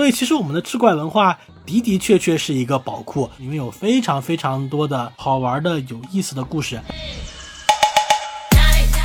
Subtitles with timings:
[0.00, 6.80] 所以其实我们的志怪文化的的确确是一个宝库，里面有非常非常多的好玩的、有意思的故事。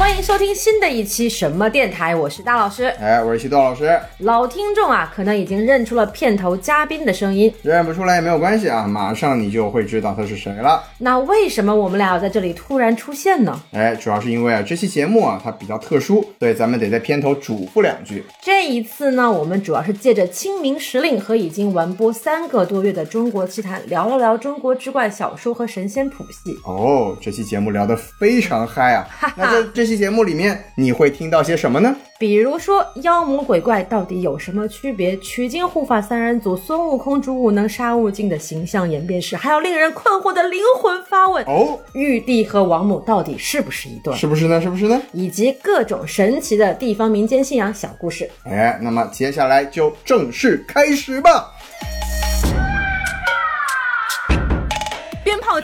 [0.06, 2.84] 欢迎收听新的一期什么电台，我是大老师。
[3.00, 4.00] 哎，我是西多老师。
[4.20, 10.84] 老听众啊，可能已经认出了片头嘉宾的声音，认不出来也没有关系啊，马上你就会知道他是谁了。
[11.00, 13.60] 那为什么我们俩要在这里突然出现呢？
[13.72, 18.24] 哎，主要是因为啊，这期节目啊，它比较特殊，所以咱们得在片头嘱咐两句。
[18.44, 26.56] 这一次呢，我们主要是借着清明时令和已经完播三个多月的中国奇谭，聊了聊中国之怪小说和神仙谱系。
[26.64, 29.08] 哦，这期节目聊得非常嗨啊！
[29.36, 31.96] 那这这期节目里面，你会听到些什么呢？
[32.18, 35.18] 比如说妖魔鬼怪到底有什么区别？
[35.18, 44.16] 取经护法三人组，孙悟空主武能杀悟净的形象演变史，还有令人困惑的灵魂发问：哦，玉帝和王母到底是不是一对？
[44.16, 44.62] 是不是呢？
[44.62, 45.02] 是不是呢？
[45.12, 48.30] 以及各种神奇的地方民间信仰小故事。
[48.46, 51.52] 哎，那么接下来就正式开始吧。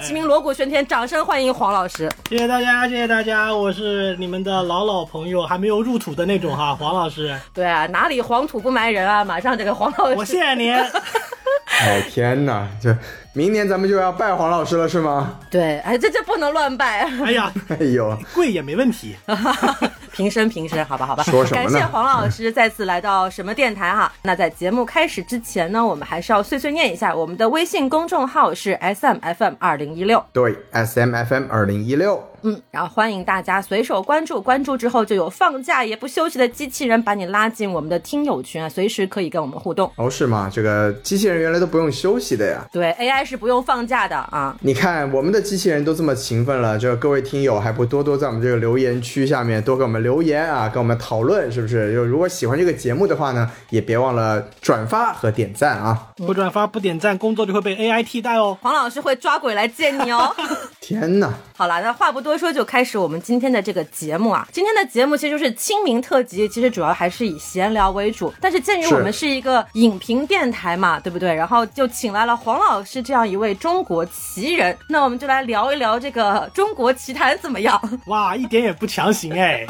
[0.02, 2.12] 齐鸣，锣鼓喧天，掌声欢迎黄老师。
[2.28, 9.24] 谢谢大家，谢谢大家，我是你们的老老朋友，还没有入土的那种哈，黄老师，对啊，哪里黄土不埋人啊？
[9.24, 10.74] 马上这个黄老师，我谢谢您。
[10.74, 12.96] 哎天哪，这
[13.34, 15.40] 明年咱们就要拜黄老师了是吗？
[15.50, 19.16] 对，哎，这这不能乱拜，哎呀，哎呦，跪也没问题。
[20.12, 21.24] 平身平身，好吧好吧。
[21.24, 24.12] 说什么呢感谢黄老师再次来到什么电台哈。
[24.24, 30.22] 那在节目开始之前呢，我们还是要碎碎念一下，我们的微信公众号是 S M F M 二零一六。
[30.34, 32.22] 对，S M F M 二零一六。
[32.44, 39.90] 嗯，然后欢迎大家随手关注，关注之后就有放假也不休息的机器人把你拉进我们的听友群啊，随时可以跟我们互动。
[39.96, 40.52] 哦，是吗？
[40.52, 42.66] 这个机器人原来都不用休息的呀。
[42.74, 44.56] 对，AI 是不用放假的啊。
[44.62, 51.94] 你看，我们的机器人都这么勤奋了，就各位听友还不多多在我们这个留言区下面多给我们留言啊，跟我们讨论，是不是？
[51.94, 56.08] 就如果喜欢这个节目的话呢，也别忘了转发和点赞啊！
[56.18, 58.58] 不转发不点赞，工作就会被 AI 替代哦。
[58.62, 60.36] 黄老师会抓鬼来见你哦。
[60.80, 61.34] 天哪！
[61.56, 64.48] 好了，那话不多说，就开始我们今天的这个节目啊。
[64.52, 68.34] 今天的节目其实就是清明特辑，其实主要还是以闲聊为主。
[68.42, 71.34] 但是鉴于我们是一个影评电台嘛，对不对？
[71.34, 77.78] 然后就请来了黄老师这样一位中国奇人，那我们就来聊一聊这个中国奇谭怎么样？
[78.08, 79.68] 哇，一点也不强行哎。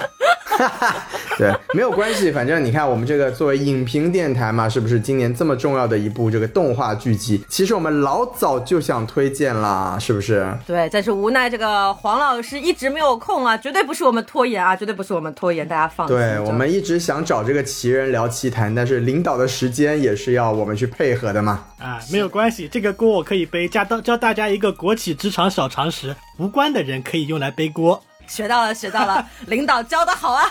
[1.39, 10.47] 对，没有关系，反正你看我们这个作为影评电台嘛，是不是今年这么重要的一部这个动画剧集，其实我们老早就想推荐啦，是不是？
[10.67, 16.15] 对，但是无奈这个黄老师一直没有空啊，绝对不是我们拖延啊，绝对不是我们拖延，大家放心。
[16.15, 21.63] 对我们一直想找这个奇人聊奇谈，但是领导的时间也是要我们去配合的嘛。
[21.79, 23.65] 啊，没有关系，这个锅我可以背。
[23.65, 28.03] 教教大家一个国企职场小常识，无关的人可以用来背锅。
[28.27, 30.43] 学到了，学到了， 领导教的好啊！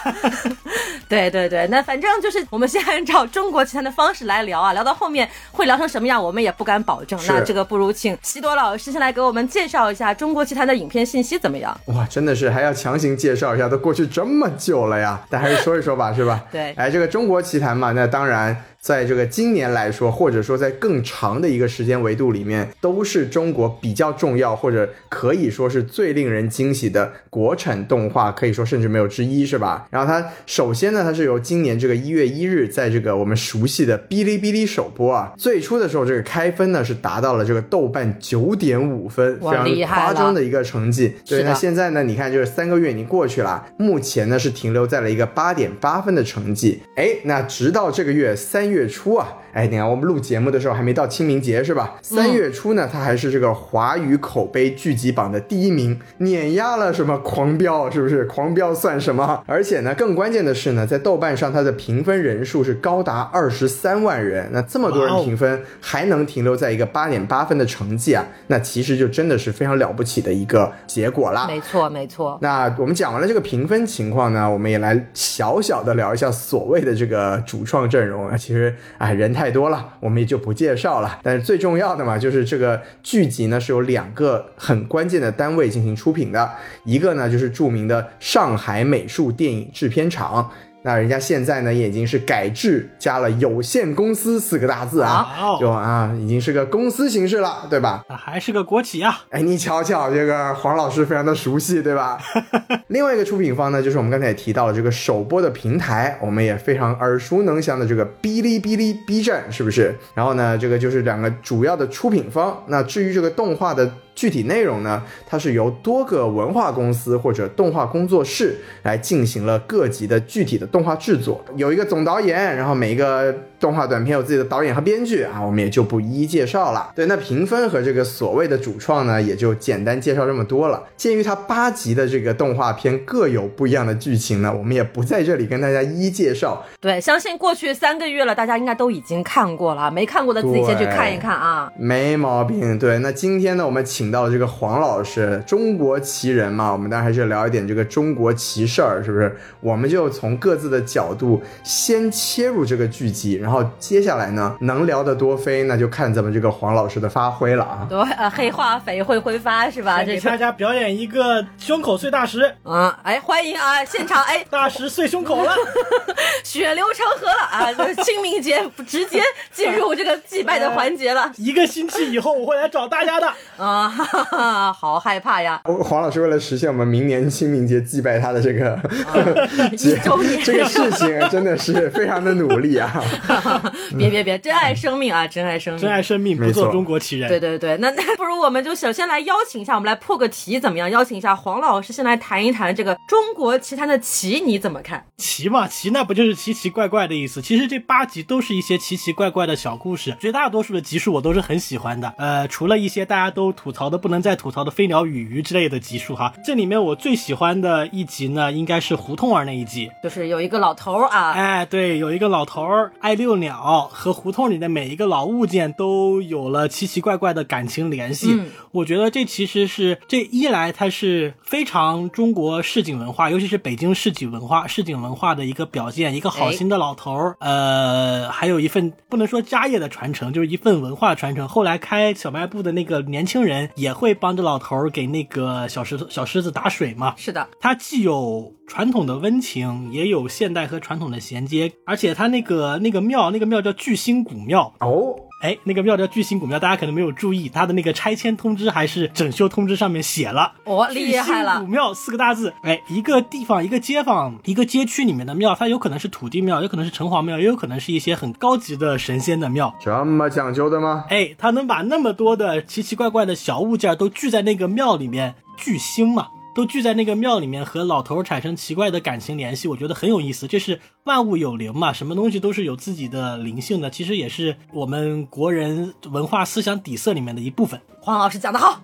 [1.09, 7.19] 对对对，那反正就是我们先按照中国奇谭的方式来聊啊，聊到后面会聊成什么样，我们也不敢保证。
[7.29, 11.79] 那这个不如请西多老师先来给我们介绍一下中国奇谭的影片信息怎么样？
[11.87, 16.43] 哇，真的是还要强行介绍一下，都过去这么久了呀，但还是说一说吧，是吧？
[16.51, 29.87] 对哎，这个中国奇谭嘛，那当然在这个今年来说，或者说在更长的一个时间维度里面，都是中国比较重要，或者可以说是最令人惊喜的国产动画，可以说甚至没有之一，是吧？
[29.91, 35.35] 然后它首先呢，它是由今年这个一月一日，在这个我们熟悉的哔哩哔哩首播啊。
[35.37, 41.17] 最初的时候，这个开分呢是达到了这个豆瓣九点五分，非常夸张的一个成绩。
[41.27, 46.81] 对，那现在呢，你看就是三个月已经过去了，目前呢是停留在了一个八点八分的成绩。
[46.97, 49.40] 哎，那直到这个月三月初啊。
[49.53, 51.97] 哎，你看我们录节目的时候还没到清明节是吧？
[52.03, 58.25] 三月初呢，它还是这个华语口碑剧集榜的第一名，碾压了什么狂飙，是不是？
[58.25, 59.43] 狂飙算什么？
[59.47, 71.47] 而且呢，更关键的是呢，在豆瓣上它的评分人数是高达二十三万人，那这么多人评分还能停留在一个八点八分的成绩啊，那其实就真的是非常了不起的一个结果啦。
[71.47, 72.39] 没错，没错。
[72.43, 78.37] 那我们讲完了这个评分情况呢，我们也来小小的聊一下所谓的这个主创阵容啊。
[78.37, 81.19] 其实哎，人太太多了，我们也就不介绍了。
[81.23, 86.51] 但是最重要的嘛，就是这个剧集呢是有两个很关键的单位进行出品的，
[86.85, 90.51] 一个呢就是著名的上海美术电影制片厂。
[90.83, 98.05] 那人家现在呢，也已经是改制加了有限公司四个大字啊，哦就啊，已经是个公司形式了，对吧？
[98.09, 99.21] 啊，还是个国企啊。
[99.31, 102.19] 哎，你瞧瞧，这个黄老师非常的熟悉，对吧？
[102.89, 109.95] 另外一个出品方呢，就是我们刚才也提到了这个首播的平台，我们也非常耳熟能详的这个哔哩哔哩 B 站，是不是？
[110.15, 112.63] 然后呢，这个就是两个主要的出品方。
[112.69, 113.91] 那至于这个动画的。
[114.21, 126.93] 具体内容呢，它是由多个文化公司或者动画工作室来进行了各级的具体的动画制作，有一个总导演，然后每一个动画短片有自己的导演和编剧啊，我们也就不一一介绍了。
[126.95, 130.83] 对，那评分和这个所谓的主创呢，也就简单介绍这么多了。
[130.99, 136.63] 鉴于它八集的这个动画片各有不一样的剧情呢，我们也不在这里跟大家一一介绍。
[136.79, 141.73] 对，相信过去三个月了，大家应该都已经看过了，没看过的自己先去看一看啊。
[141.79, 142.79] 没毛病。
[142.79, 149.37] 对，那今天呢，我们请到这个黄老师，中国奇人嘛，我们当然还是聊一点这个中国奇事儿，是不是？
[149.61, 157.87] 我们就从各自的角度先切入这个剧集，然后接下来呢，能聊得多飞，那就看咱们这个黄老师的发挥了啊。
[157.89, 160.03] 对，呃，黑化肥会挥发是吧？
[160.03, 165.55] 这给大家表演一个胸口碎大石，啊，哎，欢迎啊，现场哎，大石碎胸口了。
[166.43, 167.73] 血流成河了啊！
[167.73, 169.23] 这清明节直接
[169.53, 173.33] 进入这个祭拜的环节了 一个星期以后我会来找大家的。
[173.57, 173.90] 啊！
[173.91, 175.61] 哈哈，好害怕呀！
[175.85, 178.79] 黄老师为了实现我们明年清明节祭拜他的这个、
[179.73, 183.03] 一周年这个事情，真的是非常的努力啊。
[183.99, 187.29] 别别别，珍爱生命啊，珍爱生命，珍爱生命，不没错做中国奇人。
[187.29, 190.91] 对对对，那 那不如我们就首先来邀请一下，我们来破个题怎么样？
[190.91, 195.05] 邀请一下黄老师，先来谈一谈这个中国奇谭的奇，你怎么看？
[195.17, 197.41] 奇嘛，奇那不就是奇奇怪怪的意思？
[197.41, 202.13] 其实这八集都是一些奇奇怪怪的小故事，绝大多数的集数我都是很喜欢的。
[202.19, 209.89] 呃，除了一些大家都吐槽的不能再吐槽的飞鸟与鱼之类的集数哈，这里面我最喜欢的一集呢，应该是胡同儿那一集。
[210.03, 218.33] 就是有一个老头儿啊，哎，对，有一个老头儿爱遛鸟，和胡同里的每一个老物件都有了奇奇怪怪的感情联系。
[218.33, 226.15] 嗯我觉得这其实是这一来，它是非常中国市井文化，尤其是北京市井文化、市井文化的一个表现。
[226.15, 231.47] 一个好心的老头儿，呃，还有一份不能说家业的传承，就是一份文化传承。
[231.49, 237.15] 后来开小卖部的那个年轻人也会帮着老头儿给那个小石头小狮子打水嘛。
[237.17, 244.75] 是的，它既有传统的温情，也有现代和传统的衔接，而且它那个那个庙，那个庙叫巨星古庙。
[244.81, 250.53] 哦，哎，那个庙叫巨星古庙，大家可能没有注意，它的那个拆迁通知还是整修通知上面写了。
[250.65, 259.75] 哦，厉害巨星古，庙四个大字，哎，一个地方、一个街坊、一个街区里面的庙，它有可能是土地庙，有可能是城隍庙，也有可能是一些很高级的神仙的庙。
[259.81, 261.05] 这么讲究的吗？
[261.09, 270.49] 哎，他能把那么多的奇奇怪怪的小物件都聚在那个庙里面，巨星嘛，都聚在那个庙里面，和老头儿产生奇怪的感情联系，我觉得很有意思。
[270.49, 277.81] 这是万物有灵嘛，什么东西都是有自己的灵性的，其实也是我们国人文化思想底色里面的一部分。
[278.01, 278.81] 黄老师讲得好，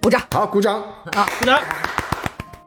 [0.00, 0.82] 鼓掌好，鼓掌。
[1.12, 1.26] 啊！
[1.38, 1.62] 是的，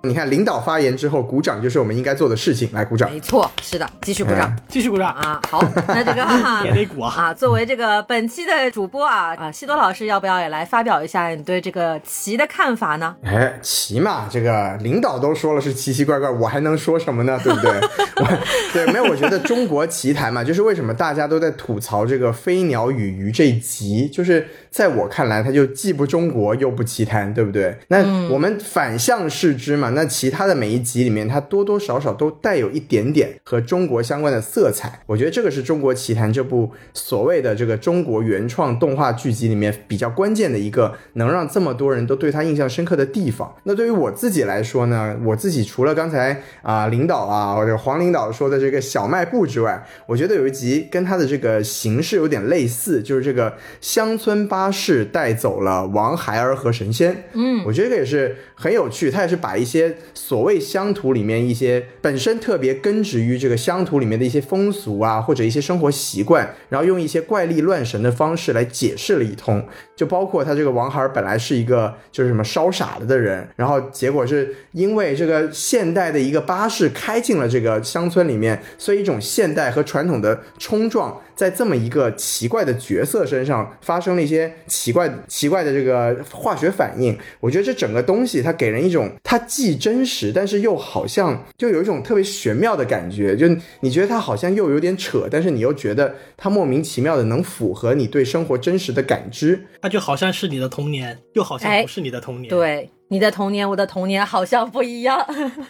[0.04, 2.68] 你看，领导发言之后，鼓掌就是我们应该做的事情。
[2.74, 3.12] 来，鼓掌。
[3.12, 4.52] 没错，是的，继续鼓掌。
[4.68, 7.14] 继续鼓掌，啊，好，那这个哈哈 也得鼓啊。
[7.16, 13.16] 啊，作为这个本期的主播啊啊，西多老师要不要也来发表一下你对这个棋的看法呢？
[13.24, 17.40] 哎，棋嘛，这个领导都说了是奇奇怪怪，我还能说什么呢？
[17.44, 17.72] 对不对？
[18.18, 18.40] 我
[18.74, 27.78] 对，没有，我觉得中国棋坛嘛，就是为什么大家都在吐槽这个飞鸟与鱼这一集，就是在我看来，它就既不中国又不奇谭，对不对？
[27.90, 35.02] 那我们反向视之嘛，那其他的每一集里面，它多多少少都带有一点点和中国相关的色彩。
[35.06, 43.54] 我觉得这个是中国奇谭这部所谓的这个中国原创动画剧集里面比较关键的一个，能让这么多人都对它印象深刻的地方。
[43.64, 57.24] 那对于我自己来说呢，我自己除了刚才啊、领导啊或者黄领导说的这个小卖部之外，我觉得有一集跟它的这个形式有点类似，就是这个乡村巴士带走了王孩儿和神仙。
[57.34, 69.66] 嗯，我觉得这个也是很有趣，他也是把一些所谓乡土里面一些本身特别根植于这个乡土里面的一些风俗啊，或者一些生活习惯，然后用一些怪力乱神的方式来解释了一通。
[70.02, 87.16] 就包括他这个王孩儿本来是一个就是什么烧傻了的人，然后结果是因为这个现代的一个巴士开进了这个乡村里面，所以一种现代和传统的冲撞，在这么一个奇怪的角色身上发生了一些奇怪奇怪的这个化学反应。
[87.40, 93.48] 我觉得这整个东西它给人一种它既真实，但是又好像就有一种特别玄妙的感觉，就
[93.82, 99.68] 你觉得它好像又有点扯，但是你又觉得它莫名其妙的能符合你对生活真实的感知。
[99.92, 102.50] 它就好像是你的童年，又好像哎不是你的童年。
[102.50, 105.20] 对，你的童年，我的童年好像不一样。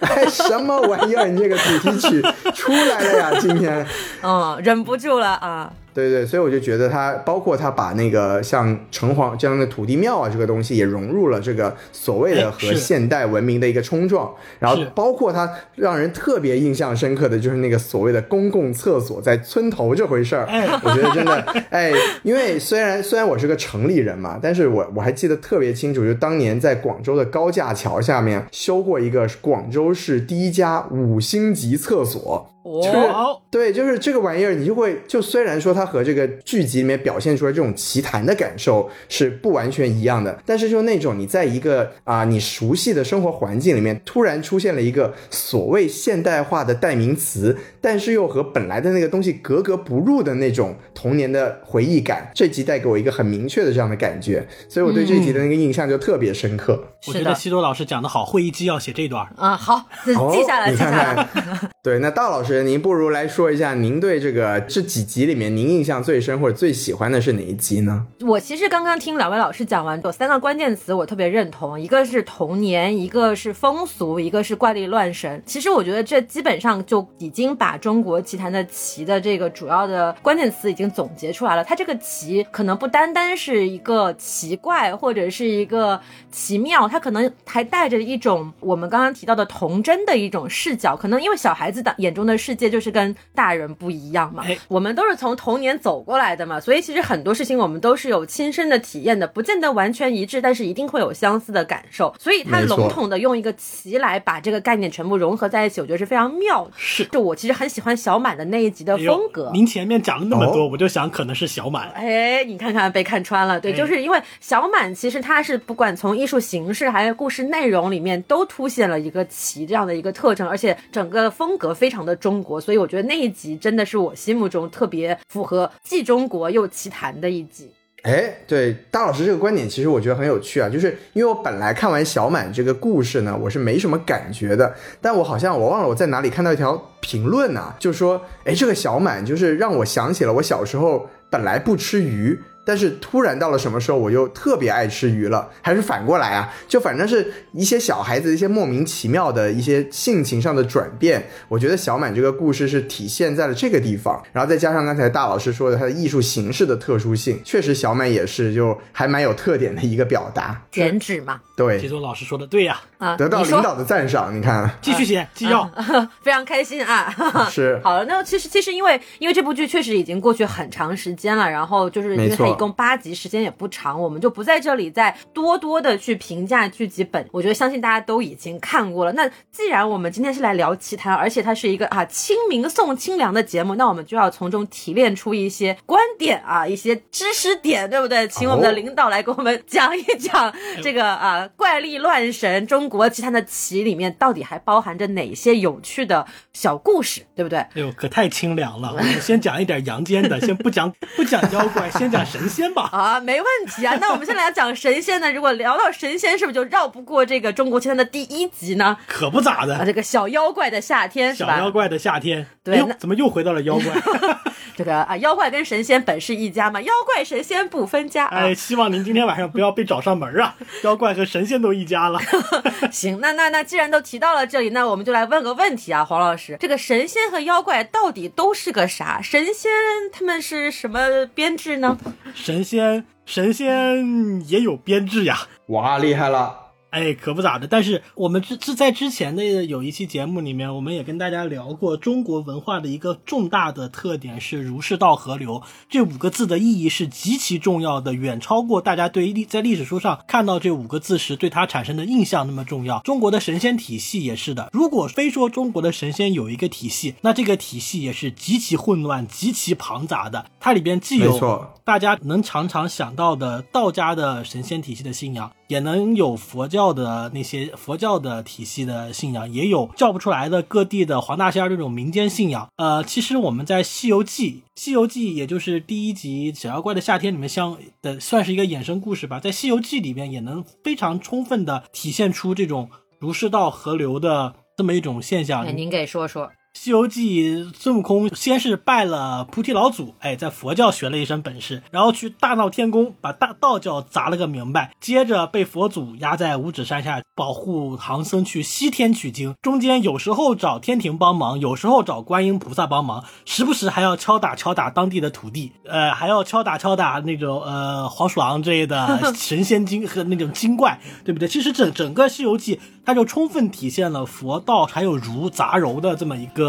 [0.02, 1.28] 哎，什么玩意儿？
[1.28, 2.22] 你这个主题曲
[2.54, 3.32] 出来了呀！
[3.42, 3.84] 今天，
[4.22, 5.74] 嗯，忍不住了啊。
[5.94, 20.70] 对对，所以我就觉得他包括他把那个像城隍这样的土地庙啊这个东西也融入了这个所谓的和现代文明的一个冲撞，然后包括他让人特别印象深刻的就是那个所谓的公共厕所在村头这回事儿，哎。
[20.84, 21.34] 我觉得真的
[21.70, 21.92] 哎，
[22.24, 32.51] 因为虽然虽然我是个城里人嘛，但是我我还记得特别清楚，就当年在广州的高架桥下面修过一个广州市第一家五星级厕所。
[32.64, 56.84] 就是哦对，就是这个玩意儿，你就会就虽然说它和这个剧集里面表现出来这种奇谈的感受是不完全一样的，但是就那种你在一个啊、你熟悉的生活环境里面，突然出现了一个所谓现代化的代名词，但是又和本来的那个东西格格不入的那种童年的回忆感，这集带给我一个很明确的这样的感觉，所以我对这集的那个印象就特别深刻。
[57.08, 59.28] 我觉得西多老师讲的好，会议纪要写这段。
[59.36, 59.86] 啊，好，
[60.32, 61.16] 记下来，你看记下来。
[61.16, 68.06] 看，对，那大老师，您不如来说一下，您对这个这几集里面您印象最深或者最喜欢的是哪一集呢？
[68.22, 75.42] 我其实刚刚听两位老师讲完，有三个关键词我特别认同，一个是童年，一个是风俗，一个是怪力乱神。
[75.46, 81.64] 其实我觉得这基本上就已经把中国奇谭的奇的这个主要的关键词已经总结出来了。
[81.64, 86.00] 它这个奇可能不单单是一个奇怪或者是一个
[86.32, 90.96] 奇妙，它可能还带着一种我们刚刚提到的童真的一种视角。
[90.96, 102.14] 可能因为小孩子的眼中的世界就是跟大人不一样嘛哎，我们都是从童年走过来的嘛，所以其实很多事情我们都是有亲身的体验的，不见得完全一致，但是一定会有相似的感受。
[102.18, 106.72] 所以它笼统的用一个棋来把这个概念全部融合在一起，我觉得是非常妙的。
[106.76, 109.52] 是就我其实很喜欢小满的那一集的风格。
[109.54, 111.92] 您前面讲了那么多，哦我就想可能是小满。
[111.92, 127.70] 哎，你看看被看穿了，对，哎就是因为小满其实它是不管从艺术形式还是故事内容里面都凸显了一个奇这样的一个特征，而且整个风格非常的中中国，所以我觉得那一集真的是我心目中特别符合既中国又奇谭的一集。
[128.04, 142.40] 哎，对，大老师这个观点其实我觉得很有趣啊，就是因为我本来看完小满这个故事呢，我是没什么感觉的，但我好像我忘了我在哪里看到一条评论呐、就说，哎，这个小满就是让我想起了我小时候本来不吃鱼。
[142.66, 146.54] 但是突然到了什么时候，我又特别爱吃鱼了，还是反过来啊？
[146.68, 151.28] 就反正是一些小孩子一些莫名其妙的一些性情上的转变。
[151.48, 160.62] 我觉得小满这个故事是体现在了这个地方，然后再加上刚才大老师说的它的艺术形式的特殊性，确实小满也是就还蛮有特点的一个表达。
[160.72, 165.70] 剪纸嘛，对，杰总老师说的对呀，啊，得到领导的赞赏，你看继续写纪要。
[166.22, 167.14] 非常开心啊！
[167.50, 177.26] 是好了，那其实其实因为因为这部剧确实已经过去很长时间了，然后就是因为没错它一共八集，时间也不长，我们就不在这里再多多的去评价剧集本。
[177.32, 179.12] 我觉得相信大家都已经看过了。
[179.14, 188.28] 那既然我们今天是来聊奇谈，而且它是一个啊清明送清凉的节目，那我们就要从中提炼出一些观点啊，一些知识点，对不对？
[188.28, 197.60] 请我们的哦领导来给我们讲一讲这个啊怪力乱神中国奇谈的奇里面到底还包含着哪些有趣的小故事，对不对？
[197.60, 198.90] 哎呦，可太清凉了！
[198.92, 202.90] 我们先讲一点阳间的，先不讲不讲妖怪，先讲神仙吧。
[202.92, 203.98] 啊，没问题啊。
[204.02, 205.32] 那我们先来讲神仙呢。
[205.32, 208.98] 如果聊到神仙，是不是就绕不过这个中国奇谭的第一集呢？
[209.08, 211.58] 可不咋啊，的，这个小妖怪的夏天是吧？
[211.58, 212.46] 小妖怪的夏天。
[212.64, 213.86] 对，哎怎么又回到了妖怪？
[214.76, 218.38] 这个啊，妖怪跟神仙本是一家嘛，妖怪神仙不分家啊。
[218.38, 220.56] 哎，希望您今天晚上不要被找上门啊！
[220.84, 222.20] 妖怪和神仙都一家了。
[222.92, 229.20] 行，那那那既然都提到了这里，那我们就来问个问题啊，黄老师，这个神仙和妖怪到底都是个啥？
[229.22, 229.72] 神仙
[230.12, 231.98] 他们是什么编制呢？
[232.34, 235.38] 神仙，神仙也有编制呀。
[235.68, 236.61] 哇，厉害了！
[236.92, 237.68] 哎，可不咋的。
[237.68, 253.00] 但是我们之之在之前的有一期节目里面，我们也跟大家聊过，中国文化的一个重大的特点是儒释道合流这五个字的意义是极其重要的，远超过大家对历在历史书上看到这五个字时对它产生的印象那么重要。
[253.00, 260.46] 中国的神仙体系也是的，如果非说中国的神仙有一个体系，那这个体系也是极其混乱、极其庞杂的。
[260.60, 272.68] 它里边既有大家能常常想到的道家的神仙体系的信仰，也能有佛教的那些佛教的体系的信仰，也有叫不出来的各地的黄大仙这种民间信仰。
[272.76, 285.66] 呃，其实我们在《西游记》，《西游记》也就是第一集《小妖怪的夏天》里面相的算是一个衍生故事吧，在《西游记》里面也能非常充分的体现出这种儒释道合流的这么一种现象。
[285.78, 286.48] 您给说说。
[286.74, 311.48] 《西游记》孙悟空先是拜了菩提老祖，哎，在佛教学了一身本事，然后去大闹天宫，把大道教砸了个明白，接着被佛祖压在五指山下保护唐僧去西天取经，中间有时候找天庭帮忙，有时候找观音菩萨帮忙，时不时还要敲打敲打当地的土地，呃，还要敲打敲打那种呃黄鼠狼之类的 神仙精和那种精怪，对不对？
[311.48, 316.61] 其实整整个《西游记》它就充分体现了佛道还有儒杂糅的这么一个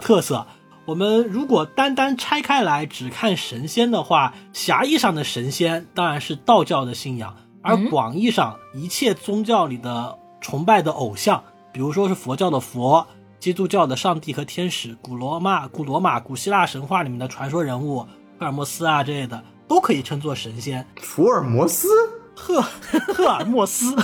[0.00, 0.46] 特色。
[0.86, 13.06] 我们如果单单拆开来只看神仙的话，狭义上的神仙当然是道教的信仰，而广义上一切宗教里的崇拜的偶像，比如说是佛教的佛、
[13.40, 18.06] 基督教的上帝和天使、古罗马、古罗马、古希腊神话里面的传说人物
[18.38, 20.86] 福尔摩斯啊之类的，都可以称作神仙。
[21.00, 21.88] 福尔摩斯，
[22.34, 22.60] 赫
[23.14, 23.94] 赫尔墨斯，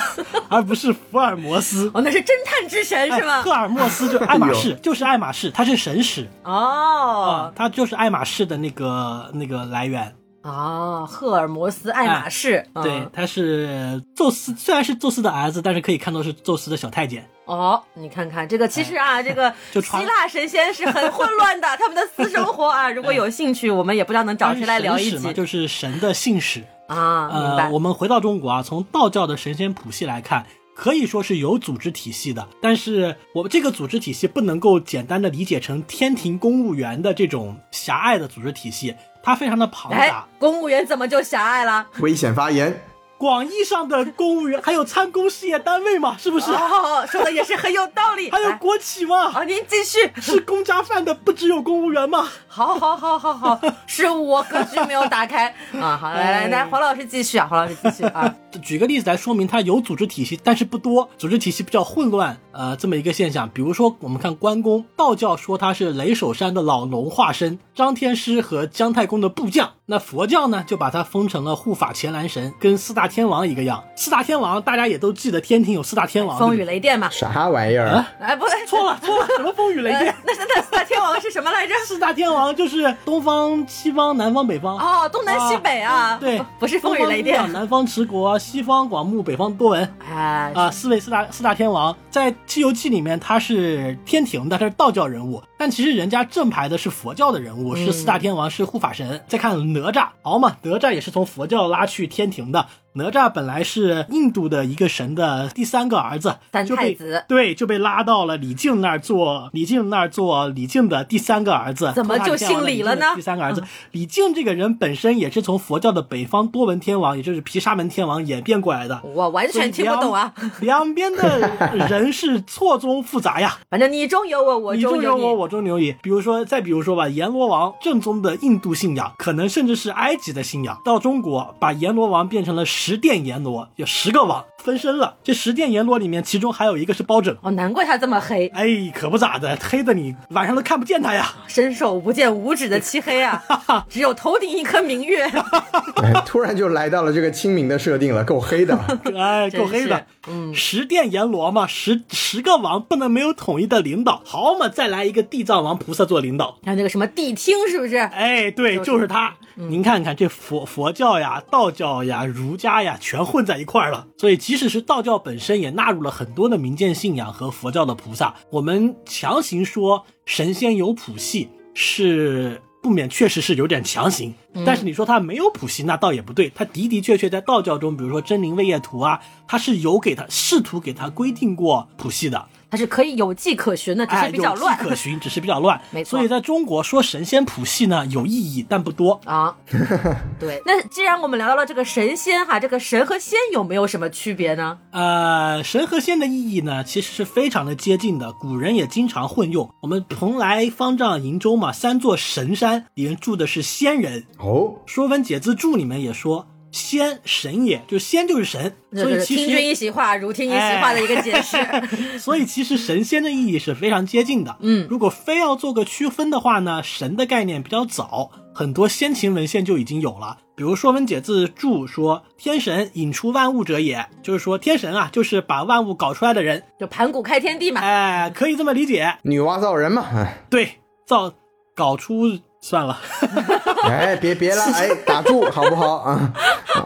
[0.48, 1.90] 而不是福尔摩斯。
[1.94, 3.50] 哦，那是侦探之神是吗哎赫？
[3.52, 10.14] 尔墨斯就爱马仕，就是爱马仕，它是神使啊哦，它就是爱马仕的那个那个来源。
[10.42, 17.28] 哦，赫尔墨斯爱马仕，嗯对，他是宙斯，虽然是宙斯的儿子，但是可以看作是宙斯的小太监。
[17.44, 26.64] 哦，你看看这个，其实啊，这个 希腊神仙是很混乱的， 他们的私生活啊，如果有兴趣，我们也不知道能找谁来聊一集就是神的信使。
[26.94, 27.28] 啊。
[27.32, 27.80] 呃，我。
[27.80, 30.44] 们回到中国啊，从道教的神仙谱系来看，
[30.74, 32.46] 可以说是有组织体系的。
[32.60, 41.86] 但是我们这个组织体系不能够简单的理解成天庭公务员的这种狭隘的组织体系，它非常的庞哎杂。，公务员怎么就狭隘了？
[42.00, 42.78] 危险发言。
[43.20, 46.50] 广义上的公务员还有参公事业单位嘛，是不是？
[46.52, 48.30] 哦，说的也是很有道理。
[48.32, 50.10] 还有国企嘛，好，您继续。
[50.22, 52.26] 吃公家饭的不只有公务员吗？
[52.48, 55.98] 好，好，好，好，好， 是我格局没有打开啊。
[56.00, 58.34] 好，来来来，黄老师继续啊，黄老师继续啊。
[58.62, 63.48] 举个例子来说明它有组织体系，但是不多，组织体系比较混乱，呃，这么一个现象。
[63.52, 69.70] 比如说，我们看关公，道教说他是雷守山的老农化身，张天师和姜太公的部将。
[69.86, 73.82] 那佛教呢，就把他封成了护法乾蓝神，跟四大天王一个样。
[73.96, 77.10] 四大天王大家也都记得，天庭有四大天王，风雨雷电嘛。
[77.10, 77.88] 啥玩意儿？
[77.88, 80.14] 啊哎，不对，错了错了，什么风雨雷电呃？
[80.24, 81.74] 那那那四大天王是什么来着？
[81.84, 84.78] 四大天王就是东方、西方、南方、北方。
[84.78, 86.16] 哦，东南西北啊。
[86.20, 87.50] 对不，是风雨雷电。
[87.52, 89.94] 南方持国，西方广目，北方多闻。
[90.08, 99.22] 哎，啊，四位四大四大天王在《西游记》里面他是天庭的，他是道教人物，但其实人家正牌的是佛教的人物，是四大天王，是护法神。
[99.28, 102.64] 再看哪吒，好嘛，哪吒也是从佛教拉去天庭的。
[102.94, 119.00] 哪吒本来是印度的一个神的第三个儿子，三就被太子对，就被拉到了李靖那儿做李靖那儿做李靖的第三个儿子，怎么就姓李了呢第三个儿子，李靖这个人本身也是从佛教的北方多闻天王，也就是毗沙门天王演变过来的。
[119.04, 120.34] 我完全听不懂啊。
[120.60, 125.02] 两两边的人是错综复杂呀， 反正你中有我，我中有你。
[125.02, 125.94] 中有我，我中有你。
[126.00, 135.16] 比如说，再比如说吧，阎罗王正宗的印度信仰，可能甚至是埃及的信仰，到中国把阎罗王变成了十殿阎罗，有十个王分身了。
[135.24, 137.36] 这十殿阎罗里面，其中还有一个是包拯。
[137.42, 141.32] 哦，难怪他这么黑，哎，可不咋的，黑的你晚上都看不见他呀。
[141.46, 143.42] 伸手不见五指的漆黑啊，
[143.88, 145.24] 只有头顶一颗明月。
[146.02, 148.78] 哎，突然就来到了这个清明的设定了，够黑的。
[149.16, 150.06] 哎，真够黑的。
[150.28, 154.20] 嗯十殿阎罗嘛，十十个王不能没有统一的领导。
[154.24, 156.58] 好嘛，再来一个地藏王菩萨做领导。
[156.64, 157.96] 还有那个什么谛听，是不是？
[157.96, 159.34] 哎，对，就是就是他。
[159.54, 164.06] 您看看这佛佛教呀、道教呀、儒家呀，全混在一块儿了。
[164.16, 168.34] 所以，即使是道教本身，也纳入了很多的民间信仰和佛教的菩萨。
[168.50, 174.34] 我们强行说神仙有谱系，是不免确实是有点强行。
[174.66, 176.50] 但是你说他没有谱系，那倒也不对。
[176.52, 182.48] 他的的确确在道教中，比如说真灵位业图啊，他是有给他试图给他规定过谱系的。
[182.70, 184.76] 它是可以有迹可循的，只哎，是比较乱。
[184.78, 185.80] 有迹可循，只是比较乱。
[185.90, 189.20] 没错所以在中国说神仙谱系呢，有意义，但不多。
[189.24, 189.56] 啊，
[190.38, 190.62] 对。
[190.64, 194.78] 那既然我们聊到了这个神仙哈，这个神和仙有没有什么区别呢？
[194.92, 199.68] 呃，神和仙的意义呢，其实是非常的接近的，古人也经常混用。
[199.80, 206.46] 我们蓬莱、方丈、瀛洲嘛，三座神山里面住的是仙人，哦，《说文解字注》里面也说。
[206.72, 211.56] 仙神也，就仙就是神，所以其听君一，席话，如听一席话的一个解释。
[212.18, 214.56] 所以其实神仙的意义是非常接近的。
[214.60, 220.38] 嗯如果非要做个区分的话呢，神的概念比较早，很多先秦文献就已经有了。
[220.54, 226.62] 比如《说文解字注》说：“天神引出万物者也”，就是说天神啊，就是把万物搞出来的人。
[226.78, 227.80] 就盘古开天地嘛。
[227.80, 229.16] 哎，可以这么理解。
[229.22, 230.04] 女娲造人嘛。
[230.12, 231.32] 哎对，造
[231.74, 232.98] 搞出算了，
[233.88, 236.32] 哎，别别了，哎，打住好不好啊？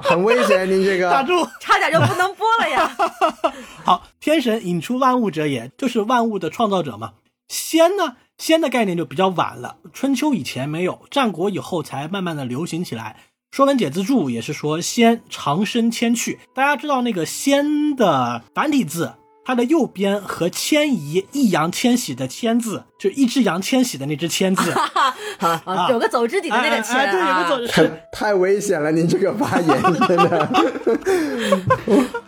[0.02, 1.10] 很危险，您这个。
[1.10, 1.46] 打住。
[1.60, 2.96] 差点就不能播了呀！
[3.84, 7.14] 好，天神引出万物者也，就是万物的创造者嘛。
[7.48, 13.16] 仙呢，仙的概念就比较晚了，春秋以前没有，战国以后才慢慢的流行起来。
[13.56, 19.14] 《说文解字注》也是说仙长生迁去，大家知道那个仙的繁体字。
[19.46, 24.72] 它的右边和迁移易烊千玺的千字，就一只羊迁徙的那只千字，
[25.38, 30.48] 啊，有个走之底的那个千对，有个走太太危险了，您这个发言 真的。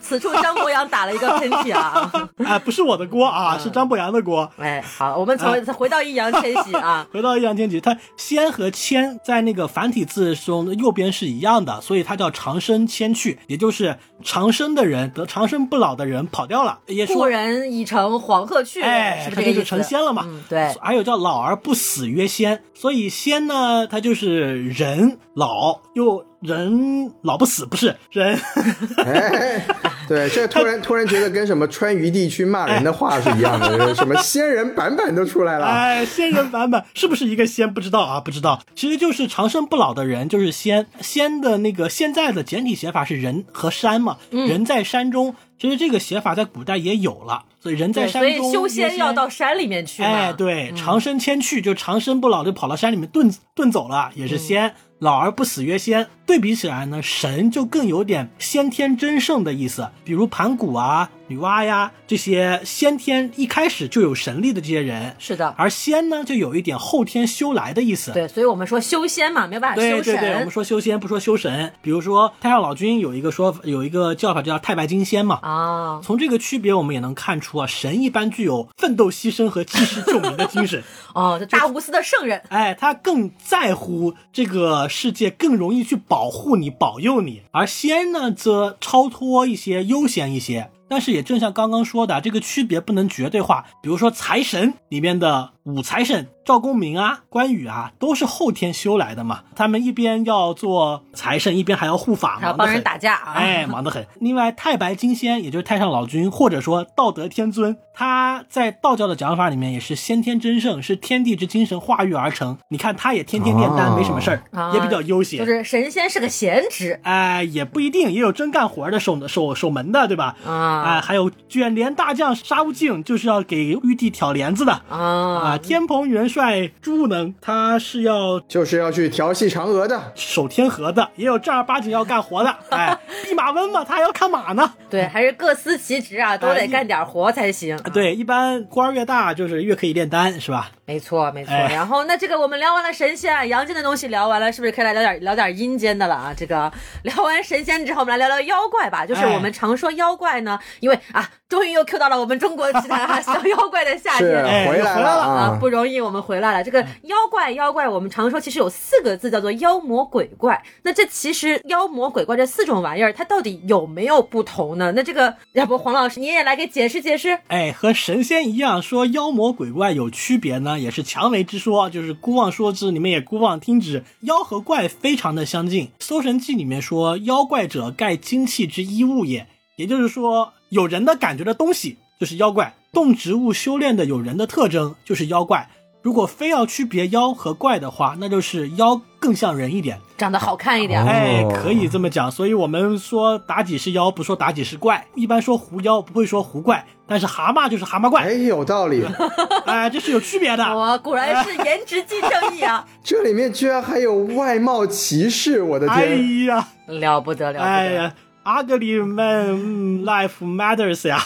[0.02, 2.12] 此处张博洋打了一个喷嚏啊！
[2.44, 4.48] 哎， 不是我的锅啊，是张博洋的锅。
[4.58, 17.06] 哎，好，我们从回到易烊千玺啊，回到易烊千玺，他仙和千在那个繁体字中右边是一样的，所以它叫长生千去，也就是长生的人得长生不老的人跑掉了，也。
[17.06, 20.26] 故人已乘黄鹤去，哎，是不是就成仙了嘛？
[20.48, 28.38] 对，还有叫老而不死曰仙，所以仙呢，它就是人老又人老不死，不是人。
[29.04, 29.66] 哎
[30.08, 35.66] 对，这突然突然觉得跟什么川渝地区骂人的话是一样的，什么仙人版本都出来了。
[35.66, 37.74] 哎，仙人版本是不是一个仙？
[37.74, 38.60] 不知道啊，不知道。
[38.76, 40.86] 其实就是长生不老的人，就是仙。
[41.00, 45.34] 仙的那个现在的简体写法是人和山嘛，人在山中。
[45.58, 50.02] 其实这个写法在古代也有了，所以人在山中，所以修仙要到山里面去。
[50.02, 54.74] 哎，对，长生迁去就长生不老，就跑到山里面遁遁走了，也是仙。
[54.98, 56.08] 老而不死曰仙。
[56.24, 65.16] 对比起来呢，神就更有点先天真圣的意思，比如盘古啊、女娲呀这些先天一开始就有神力的这些人。
[65.18, 68.12] 是的，而仙呢，就有一点后天修来的意思。
[68.12, 70.02] 对，所以我们说修仙嘛，没有办法修神。
[70.02, 71.72] 对对对，我们说修仙不说修神。
[71.82, 75.40] 比如说太上老君有一个说有一个叫法叫太白金仙嘛。
[75.42, 80.82] 啊，从这个区别我们也能看出啊，神一般具有奋斗牺牲和济世救民的精神。
[81.14, 82.40] 哦，这大无私的圣人。
[82.50, 86.66] 哎，他更在乎这个世界，更容易去保护你。
[86.78, 90.70] 保佑你，而仙呢，则超脱一些，悠闲一些。
[90.88, 93.64] 但是也正像刚刚说的，这个区别不能绝对化。
[93.82, 96.28] 比如说财神里面的五财神。
[96.44, 99.40] 赵公明啊，关羽啊，都是后天修来的嘛。
[99.56, 104.06] 他们一边要做财神，一边还要护法，还要帮人打架啊，哎，忙得很。
[104.20, 112.56] 另外，太白金仙，也就是太上老君，或者说道德天尊，他在道教的讲法里面也是先天真圣，是天地之精神化育而成。
[112.68, 115.40] 你看，他也天天炼丹，没什么事儿，也比较悠闲。
[115.40, 120.36] 就是神仙是个闲职，哎，也不一定，也有真干活的守守守门的，对吧？
[120.46, 126.26] 啊，哎，还有卷帘大将沙悟净，就是要给玉帝挑帘子的啊啊，天蓬元。
[126.28, 132.54] 帅朱能，他是要就是要去调戏嫦娥的，守天河的，也有正儿八经要干活的。
[132.70, 134.72] 哎，弼马温嘛，他还要看马呢。
[134.90, 137.76] 对，还是各司其职啊，都得干点活才行。
[137.94, 140.70] 对，一般官越大，就是越可以炼丹，是吧？
[140.84, 141.52] 没错，没错。
[141.52, 146.34] 然后，那这个我们聊完了神仙、阳间的东西，聊完了，是不是可以来聊点聊点阴间的了啊？
[146.36, 146.70] 这个
[147.02, 149.06] 聊完神仙之后，我们来聊聊妖怪吧。
[149.06, 156.16] 就是我们常说妖怪呢，因为啊，终于又 Q 到了我们中国奇谭哈，小妖怪的夏天回来了啊，不容易，我们。
[156.26, 160.60] 回来了，这个妖怪妖怪，我们常说其实有四个字叫做妖魔鬼怪。
[160.82, 164.90] 那这其实妖魔鬼怪这四种玩意儿，它到底有没有不同呢？
[164.96, 167.38] 那这个要不黄老师你也来给解释解释？
[167.46, 174.02] 哎，和神仙一样，说妖魔鬼怪有区别呢，也是强为之说，就是姑妄说之，你们也姑妄听之。
[174.22, 185.68] 妖和怪非常的相近，《搜神记》里面说，妖怪者盖精气之衣物也，也就是说有人的感觉的东西就是妖怪，动植物修炼的有人的特征就是妖怪。
[186.02, 191.04] 如果非要区别妖和怪的话，那就是妖更像人一点，长得好看一点。
[191.04, 192.30] 哎，可以这么讲。
[192.30, 195.04] 所以我们说妲己是妖，不说妲己是怪。
[195.16, 196.86] 一般说狐妖，不会说狐怪。
[197.08, 198.22] 但是蛤蟆就是蛤蟆怪。
[198.22, 199.04] 哎，有道理。
[199.66, 200.64] 哎，这是有区别的。
[200.64, 202.86] 我果然是颜值即正义啊！
[203.02, 205.98] 这里面居然还有外貌歧视，我的天！
[205.98, 206.14] 哎
[206.46, 207.60] 呀，了不得了！
[207.60, 208.14] 哎呀
[208.46, 211.20] ，ugly man life matters 呀！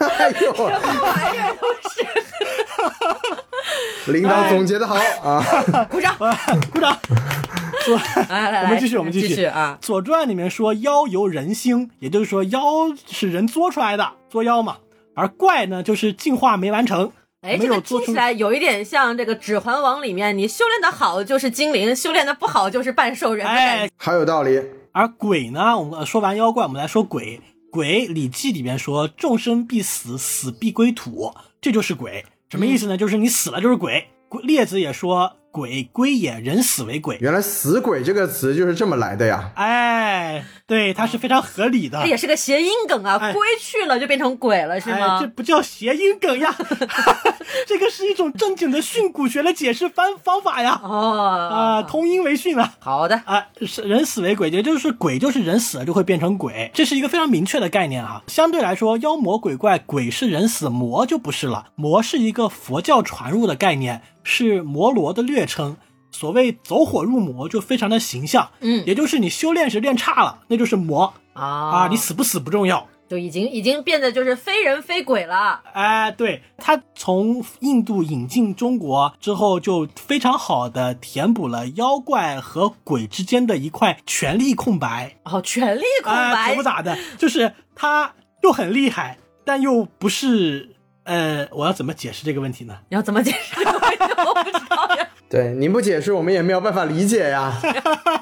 [0.00, 2.06] 哎呦，什么玩意儿都是。
[4.12, 5.42] 领导总结的好啊！
[5.90, 6.16] 鼓掌，
[6.72, 6.98] 鼓掌。
[8.28, 9.78] 来来我们继续，我们继续啊！
[9.84, 12.60] 《左传》里面说妖由人兴，也就是说妖
[13.06, 14.76] 是人作出来的，作妖嘛。
[15.14, 17.12] 而怪呢，就是进化没完成。
[17.48, 23.46] 哎，这个听起来有一点像这个《指环王》里面，你修炼的好就是精灵，修炼的不好就是半兽人。
[23.46, 24.62] 哎，好有道理。
[24.92, 27.40] 而鬼呢，我们说完妖怪，我们来说鬼。
[27.70, 32.26] 鬼，《礼记》里面说众生必死，死必归土，这就是鬼。
[32.50, 32.98] 什么意思呢？
[32.98, 34.08] 就是你死了就是鬼。
[34.42, 37.18] 列子也说，鬼归也，人死为鬼。
[37.20, 39.50] 原来“死鬼”这个词就是这么来的呀！
[39.54, 42.00] 哎，对，它是非常合理的。
[42.02, 45.26] 这也是个谐音梗啊，哎龟去了就变成鬼了，是哎，吗这？
[45.28, 46.54] 不叫谐音梗呀，
[47.66, 50.80] 这个是一种正经的训诂学的解释方方法呀。
[50.84, 52.74] 哦，啊、通音为训啊。
[52.78, 58.22] 好的，啊，是人死为鬼，也就是鬼就是人死了就会变成鬼，这是一个非常明确的概念哈。
[58.26, 61.68] 相对来说，妖魔鬼怪，鬼是人死，魔就不是了。
[61.74, 65.76] 魔是一个佛教传入的概念，是摩罗的略称。
[66.10, 68.50] 所谓走火入魔，就非常的形象。
[68.60, 72.88] 嗯也就是你修炼时练差了，那就是魔啊啊，你死不死不重要。
[73.08, 75.62] 就已经已经变得就是非人非鬼了。
[75.72, 85.16] 哎，对，他从印度引进中国之后，就非常好的填补了妖怪和鬼之间的一块权力空白。
[85.24, 90.74] 哦，权力空啊，白可不，咋的，就是他又很厉害，但又不是。
[91.04, 92.80] 呃，我要怎么解释这个问题呢？
[92.90, 93.64] 你要怎么解释？
[94.26, 95.08] 我不知道呀。
[95.28, 97.52] 对，您不解释，我们也没有办法理解呀。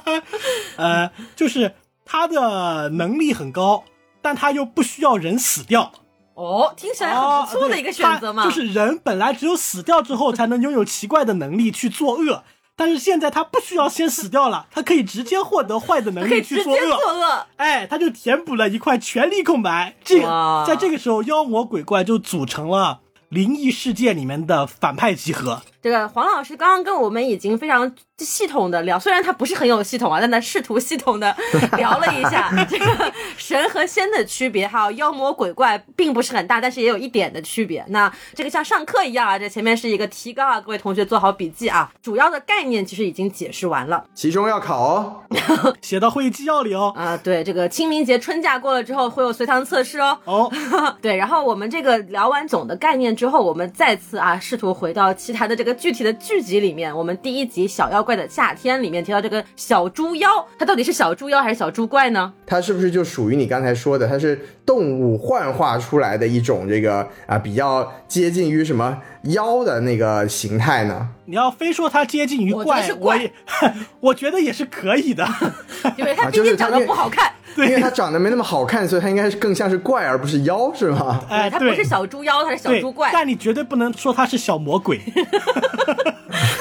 [0.76, 1.72] 呃，就是
[2.04, 3.84] 他的能力很高，
[4.20, 5.92] 但他又不需要人死掉。
[6.34, 8.42] 哦，听起来很不错的一个选择嘛。
[8.42, 12.42] 哦就是人本来只有死掉之后才能拥有奇怪的能力去作恶，
[12.76, 17.20] 但是现在他不需要先死掉了，他可以直接获得坏的能力去作恶作恶。
[17.20, 17.46] 恶。
[17.56, 19.94] 哎，他就填补了一块权力空白。
[20.04, 25.62] 这个在这个时候，妖魔鬼怪就组成了灵异事件里面的反派集合。
[25.86, 31.32] 这个黄老师刚刚跟我们已经非常系统的聊，虽然他不是很有系统啊，但他试图系统的
[31.78, 37.84] 聊了一下这个神和仙的区别，还有妖魔鬼怪并不是很大，但是也有一点的区别。
[37.90, 45.22] 那这个像上课一样啊，这前面是一个提纲啊，各位同学做好笔记啊，主要的概念其实已经解释完了期中要考哦，
[45.80, 46.92] 写到会议纪要里哦。
[46.96, 47.16] 啊。
[47.16, 50.18] 对，这个清明节春假过了之后会有随堂测试哦。
[50.24, 50.52] 哦，
[51.00, 56.94] 对，然后我们这个聊完总的概念之后，我们再次啊试图回到其他的这个具体的剧集里面。
[56.96, 62.32] 我们第一集《小妖怪的夏天》里面提到这个小猪妖，它到底是小猪妖还是小猪怪呢？
[62.46, 68.98] 它是不是就属于你刚才说的，它是动物幻化出来的一种这个啊比较接近于什么
[69.32, 71.08] 妖的那个形态呢？
[71.24, 73.32] 你要非说它接近于怪，是怪我也
[74.00, 75.26] 我觉得也是可以的。
[75.96, 81.22] 因为它啊毕竟长得不好看，因为它长得没那么好看，所以它应该是更像是怪而不是妖，是吗？
[81.28, 83.10] 哎，它不是小猪妖，它是小猪怪。
[83.12, 85.00] 但你绝对不能说它是小魔鬼，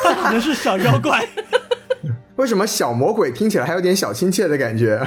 [0.03, 1.27] 它可能是小妖怪。
[2.37, 4.99] 为什么小魔鬼听起来还有点小亲切的感觉？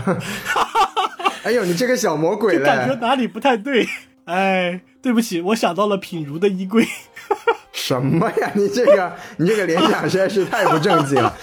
[1.44, 2.94] 哎呦，你这个小魔鬼嘞感觉！
[3.06, 3.86] 哪里不太对。
[4.24, 6.86] 哎，对不起，我想到了品如的衣柜。
[7.72, 8.50] 什么呀？
[8.54, 11.34] 你这个 你这个联想实在是太不正经了。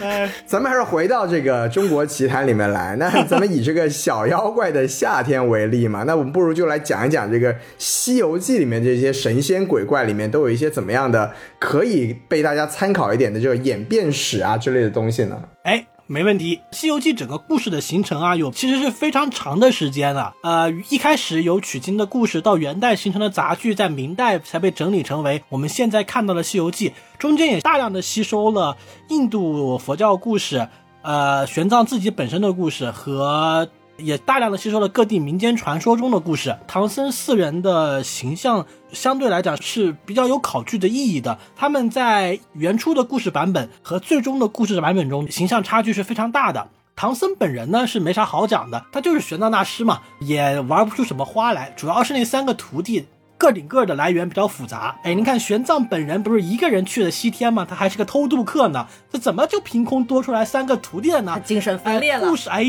[0.00, 2.96] 哎，咱们还是回到这个中国奇谭里面来。
[2.96, 15.38] 那咱们以这个小妖怪的夏天为例嘛，那我们不如就来讲一讲这个《西游记》里面这些神仙鬼怪里面都有一些怎么样的可以被大家参考一点的这个演变史啊之类的东西呢？
[15.64, 16.56] 哎，没问题。
[16.70, 20.34] 《西游记》整个故事的形成啊，有其实是非常长的时间了。
[20.42, 26.90] 呃，一开始有取经的故事，到元代形成的杂剧，在明代才被整理成为我们现在看到的《西游记》。
[27.18, 28.76] 中间也大量的吸收了
[29.08, 30.68] 印度佛教故事，
[31.02, 33.68] 呃，玄奘自己本身的故事和。
[33.96, 36.56] 也大量的吸收了各地民间传说中的故事。
[36.66, 41.38] 唐僧四人的形象相对来讲是比较有考据的意义的。
[41.56, 46.68] 他们在原初的故事版本和最终的故事版本中，形象差距是非常大的。
[46.96, 51.72] 唐僧本人呢是没啥好讲的，他就是玄奘大师嘛，也玩不出什么花来。
[51.76, 54.96] 主要是那三个徒弟个顶个的来源比较复杂。
[55.02, 57.66] 哎，您看玄奘本人不是一个人去了西天吗？
[57.68, 61.32] 他还是个偷渡客呢，这怎么就凭空多出来三个徒弟了呢？
[61.34, 62.36] 它精神分裂了哎故。
[62.36, 62.62] 事哎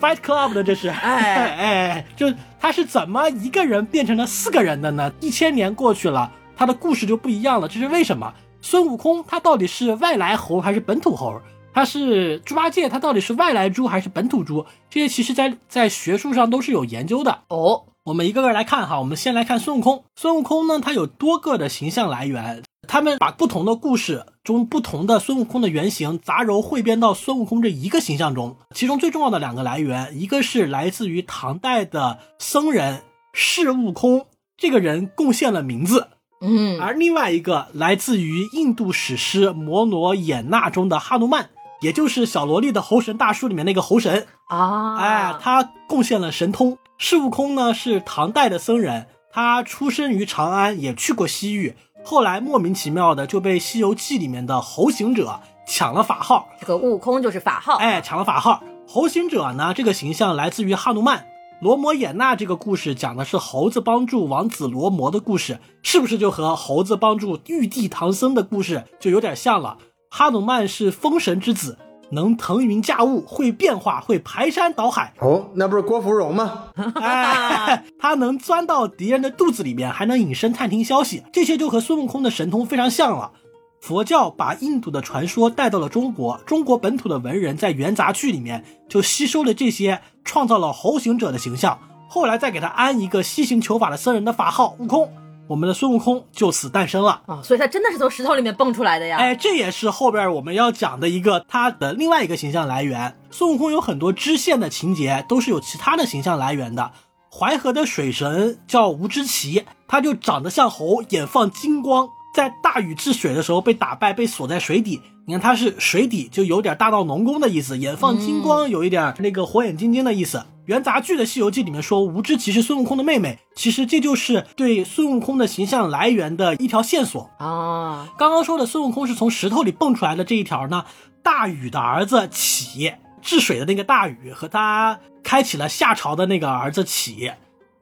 [0.00, 1.54] ，Fight Club 的这是，哎
[1.96, 5.12] 哎，就他是怎么一个人变成了四个人的呢？
[5.20, 8.32] 一千年过去了，他的故事就不一样了，这是为什么？
[8.60, 11.40] 孙悟空他到底是外来猴还是本土猴？
[11.72, 14.66] 他是猪八戒，他到底是外来猪还是本土猪？
[14.90, 17.42] 这些其实在在学术上都是有研究的。
[17.48, 20.02] 哦，我们一个个来看哈，我们先来看孙悟空。
[20.16, 28.56] 孙悟空呢，他有多个的形象来源，他们把不同的故事中不同的孙悟空的原型杂糅汇编到孙悟空这一个形象中。
[28.74, 33.02] 其中最重要的两个来源，一个是来自于唐代的僧人
[33.34, 36.08] 释悟空，这个人贡献了名字，
[36.40, 41.50] 嗯，而另外一个来自于印度史诗《摩罗衍那》中的哈努曼，
[41.82, 44.26] 也就是小萝莉的猴神大叔里面那个猴神。
[44.48, 46.78] 啊，哎，他贡献了神通。
[46.96, 51.76] 释悟空呢是唐代的僧人，他出生于长安，也去过西域，
[52.10, 57.74] 后来莫名其妙的就被《西游记》里面的猴行者抢了法号，这个悟空就是法号。
[57.74, 58.62] 哎，抢了法号。
[58.86, 61.26] 猴行者呢这个形象来自于哈努曼，
[61.60, 69.76] 罗摩衍那这个故事讲的是猴子帮助王子罗摩的故事，是不是就和猴子帮助玉帝唐僧的故事就有点像了？
[70.10, 71.76] 哈努曼是风神之子，
[72.10, 75.12] 能腾云驾雾，会变化，会排山倒海。
[75.20, 76.64] 哦，那不是郭芙蓉吗？
[77.00, 83.32] 哎，他能钻到敌人的肚子里面，还能隐身探听消息，这些就和孙悟空的神通非常像了。
[83.80, 95.12] 佛教把印度的传说带到了中国，中国本土的文人在元杂剧里面就吸收了这些，创造了猴行者的形象，后来再给他安一个西行求法的僧人的法号悟空，
[95.48, 97.22] 我们的孙悟空就此诞生了。
[97.26, 99.16] 啊，所以他真的是从石头里面蹦出来的呀。
[99.16, 103.18] 哎，这也是后边我们要讲的一个他的另外一个形象来源。
[103.30, 106.92] 孙悟空有很多支线的情节都是有其他的形象来源的。
[107.30, 112.08] 淮河的水神叫吴知奇，他就长得像猴，眼放金光。
[112.38, 115.00] 在大禹治水的时候被打败，被锁在水底。
[115.26, 120.46] 你看他是水底，就有点大闹龙宫的意思，眼放金光，有一点那个火眼金睛的意思。
[120.66, 128.08] 元杂剧的《西游记》里面说吴知奇是孙悟空的妹妹，其实这就是对孙悟空的形象来源的一条线索啊。
[128.16, 130.84] 刚刚说的孙悟空是从石头里蹦出来的这一条呢，
[131.24, 137.32] 大禹的儿子启治水的那个大禹和他开启了夏朝的那个儿子启，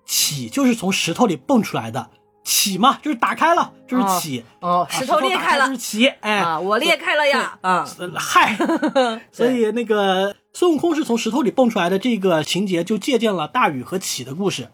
[0.07, 2.09] 启就是从石头里蹦出来的。
[2.47, 8.57] 起嘛，就是打开了，就是起哦，石头裂开了，就是起，哎，我裂开了呀，啊，嗨，
[9.33, 14.69] 所以那个孙悟空是从石头里蹦出来的，这个情节就借鉴了大禹和启的故事。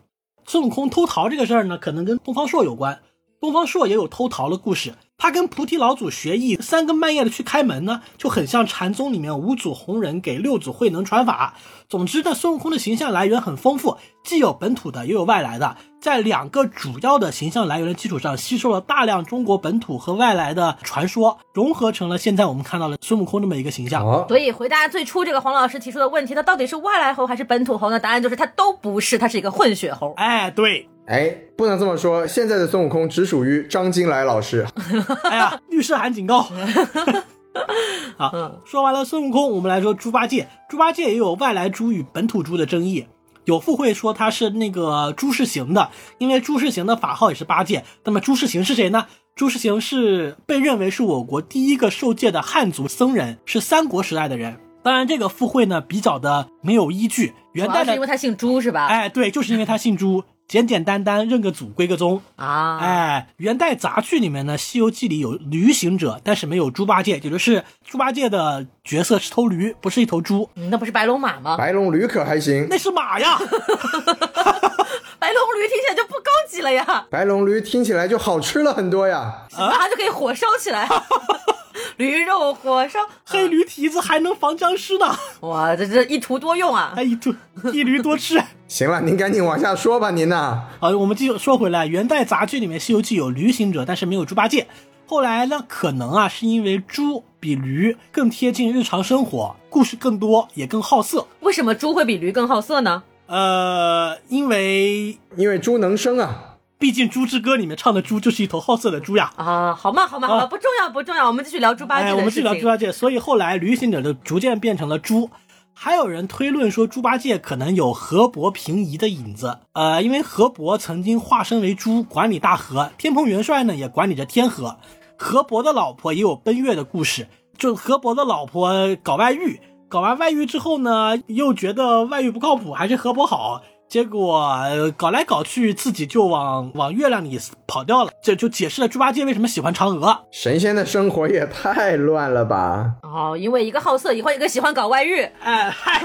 [0.46, 3.00] 孙悟空偷桃这个事儿呢，可能跟东方朔有关，
[3.40, 4.92] 东方朔也有偷桃的故事。
[5.22, 11.54] 他跟菩提老祖学艺，三更半夜的去开门呢，就很像禅宗里面五祖弘忍给六祖慧能传法。
[11.88, 15.76] 总之呢，孙悟空的形象来源很丰富，既有本土的，也有外来的。
[16.00, 24.26] 在两个主要的形象来源的基础上，吸收了大量中国本土和外来的传说，融合成了现在我们看到的孙悟空这么一个形象。
[24.26, 28.00] 所以回答最初这个黄老师提出的问题，他到底是外来猴还是本土猴呢？
[28.00, 30.14] 答案就是他都不是，他是一个混血猴。
[30.16, 30.88] 哎，对。
[31.12, 34.66] 哎，不能这么说，现在的孙悟空只属于张金来老师。
[35.28, 36.40] 哎呀，律师函警告。
[38.16, 38.32] 好，
[38.64, 40.48] 说完了孙悟空，我们来说猪八戒。
[40.70, 43.06] 猪八戒也有外来猪与本土猪的争议。
[43.44, 47.84] 有附会说他是那个朱世行的，因为朱世行的法号也是八戒。
[48.04, 49.06] 那么朱世行是谁呢？
[49.36, 54.56] 朱世行是被认为是我国第一个受戒的汉族僧人，是三国时代的人。
[54.82, 57.34] 当然，这个附会呢比较的没有依据。
[57.52, 58.86] 元代是因为他姓朱是吧？
[58.86, 60.24] 哎，对，就是因为他姓朱。
[60.52, 62.76] 简简单单认个祖归个宗啊！
[62.78, 70.50] 哎，元代杂剧里面呢，《西游记》里有驴行者，但是没有猪八戒，也就是猪八戒的角色是头驴，不是一头猪。
[70.68, 71.56] 那不是白龙马吗？
[71.56, 72.66] 白龙驴可还行？
[72.68, 73.38] 那是马呀！
[75.18, 77.06] 白龙驴听起来就不高级了呀！
[77.08, 79.46] 白龙驴听起来就好吃了很多呀！
[79.56, 80.86] 马上就可以火烧起来。
[81.96, 85.16] 驴肉火烧，黑驴蹄子还能防僵尸呢！
[85.40, 86.94] 哇，这这一图多用啊！
[87.02, 87.34] 一图
[87.72, 88.42] 一驴多吃。
[88.68, 90.64] 行了，您赶紧往下说吧，您呐。
[90.80, 94.66] 好，我们继续说回来，元代杂剧里面《西游记》有驴行者，但是没有猪八戒。
[95.06, 101.26] 后来呢，可能啊是因为猪比驴更贴近日常生活，故事更多，也更好色。
[101.40, 103.02] 为什么猪会比驴更好色呢？
[103.26, 106.51] 呃，因为因为猪能生啊。
[106.82, 109.30] 毕竟《猪之歌》里面唱的猪就是一头好色的猪呀！
[109.36, 112.10] 啊，好嘛好嘛好嘛，不重要不重要，我们继续聊猪八戒。
[112.12, 112.90] 我们继续聊猪八戒。
[112.90, 115.30] 所以后来旅行者就逐渐变成了猪。
[115.72, 119.60] 还有人推论说猪八戒可能有河伯平移的影子。
[119.74, 124.78] 呃，因为河伯曾经化身为猪管理大河，天蓬元帅呢也管理着天河。
[125.16, 133.62] 河伯的老婆也有奔月的故事，就河伯的老婆搞外遇，搞完外遇之后呢，又觉得外遇不靠谱，还是河伯好。
[133.92, 134.58] 结果
[134.96, 138.10] 搞来搞去，自己就往往月亮里跑掉了。
[138.22, 140.24] 这就解释了猪八戒为什么喜欢嫦娥。
[140.30, 142.92] 神仙的生活也太乱了吧！
[143.02, 145.20] 哦，因为一个好色，以后一个喜欢搞外遇。
[145.42, 146.00] 哎嗨，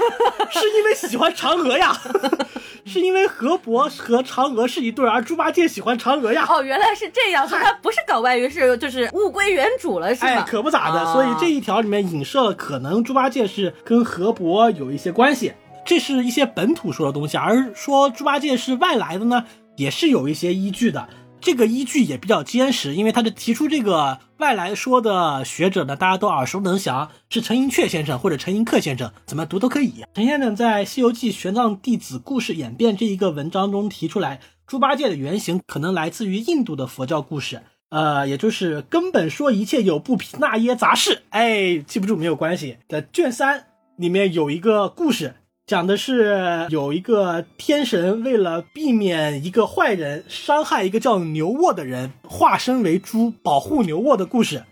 [0.50, 1.96] 是因为喜欢嫦娥呀，
[2.84, 6.44] 是因为河伯和嫦娥是一对，而猪八戒喜欢嫦娥呀。
[6.46, 10.28] 哦，原来是这样，所以他不是搞外遇，是就是物归原主了，是吧？
[10.28, 11.10] 哎，可不咋的。
[11.14, 15.54] 所以这一条里面影射了，可能猪八戒是跟河伯有一些关系。
[15.88, 19.46] 这是一些本土说的东西，而说猪八戒是外来的呢，
[19.78, 21.08] 也是有一些依据的。
[21.40, 30.04] 这个依据也比较坚实，因为他的提出这个外来说的学者呢，大家都耳熟能详，是陈寅恪先生或者陈寅恪先生，怎么读都可以。
[30.12, 41.22] 陈先生在《西游记玄奘弟子故事演变》这一个文章中提出来，猪八戒的原型可能来自于印度的佛教故事，呃，也就是根本说一切有不毗那耶杂事。
[41.30, 42.76] 哎，记不住没有关系。
[42.90, 45.36] 在卷三里面有一个故事。
[45.68, 54.64] 讲的是有一个天神为了避免一个坏人伤害一个叫牛沃的人，化身为猪保护牛沃的故事。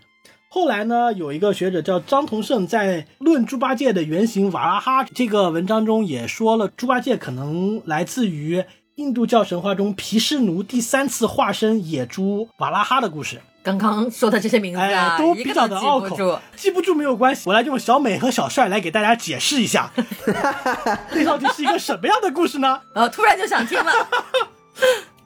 [0.49, 8.63] 后来呢，有一个学者叫张同胜，在《论猪八戒的原型瓦拉哈》这个文章中也说了，猪八戒可能来自于
[8.95, 13.39] 印度教神话中毗湿奴第三次化身野猪瓦拉哈的故事。
[13.67, 19.91] 刚刚说的这些名字啊，哎，都比较的拗口记不住。，记不住没有关系，我来用小美和小帅来给大家解释一下，
[21.11, 22.79] 这到底是一个什么样的故事呢？
[22.93, 23.91] 呃， 突然就想听了。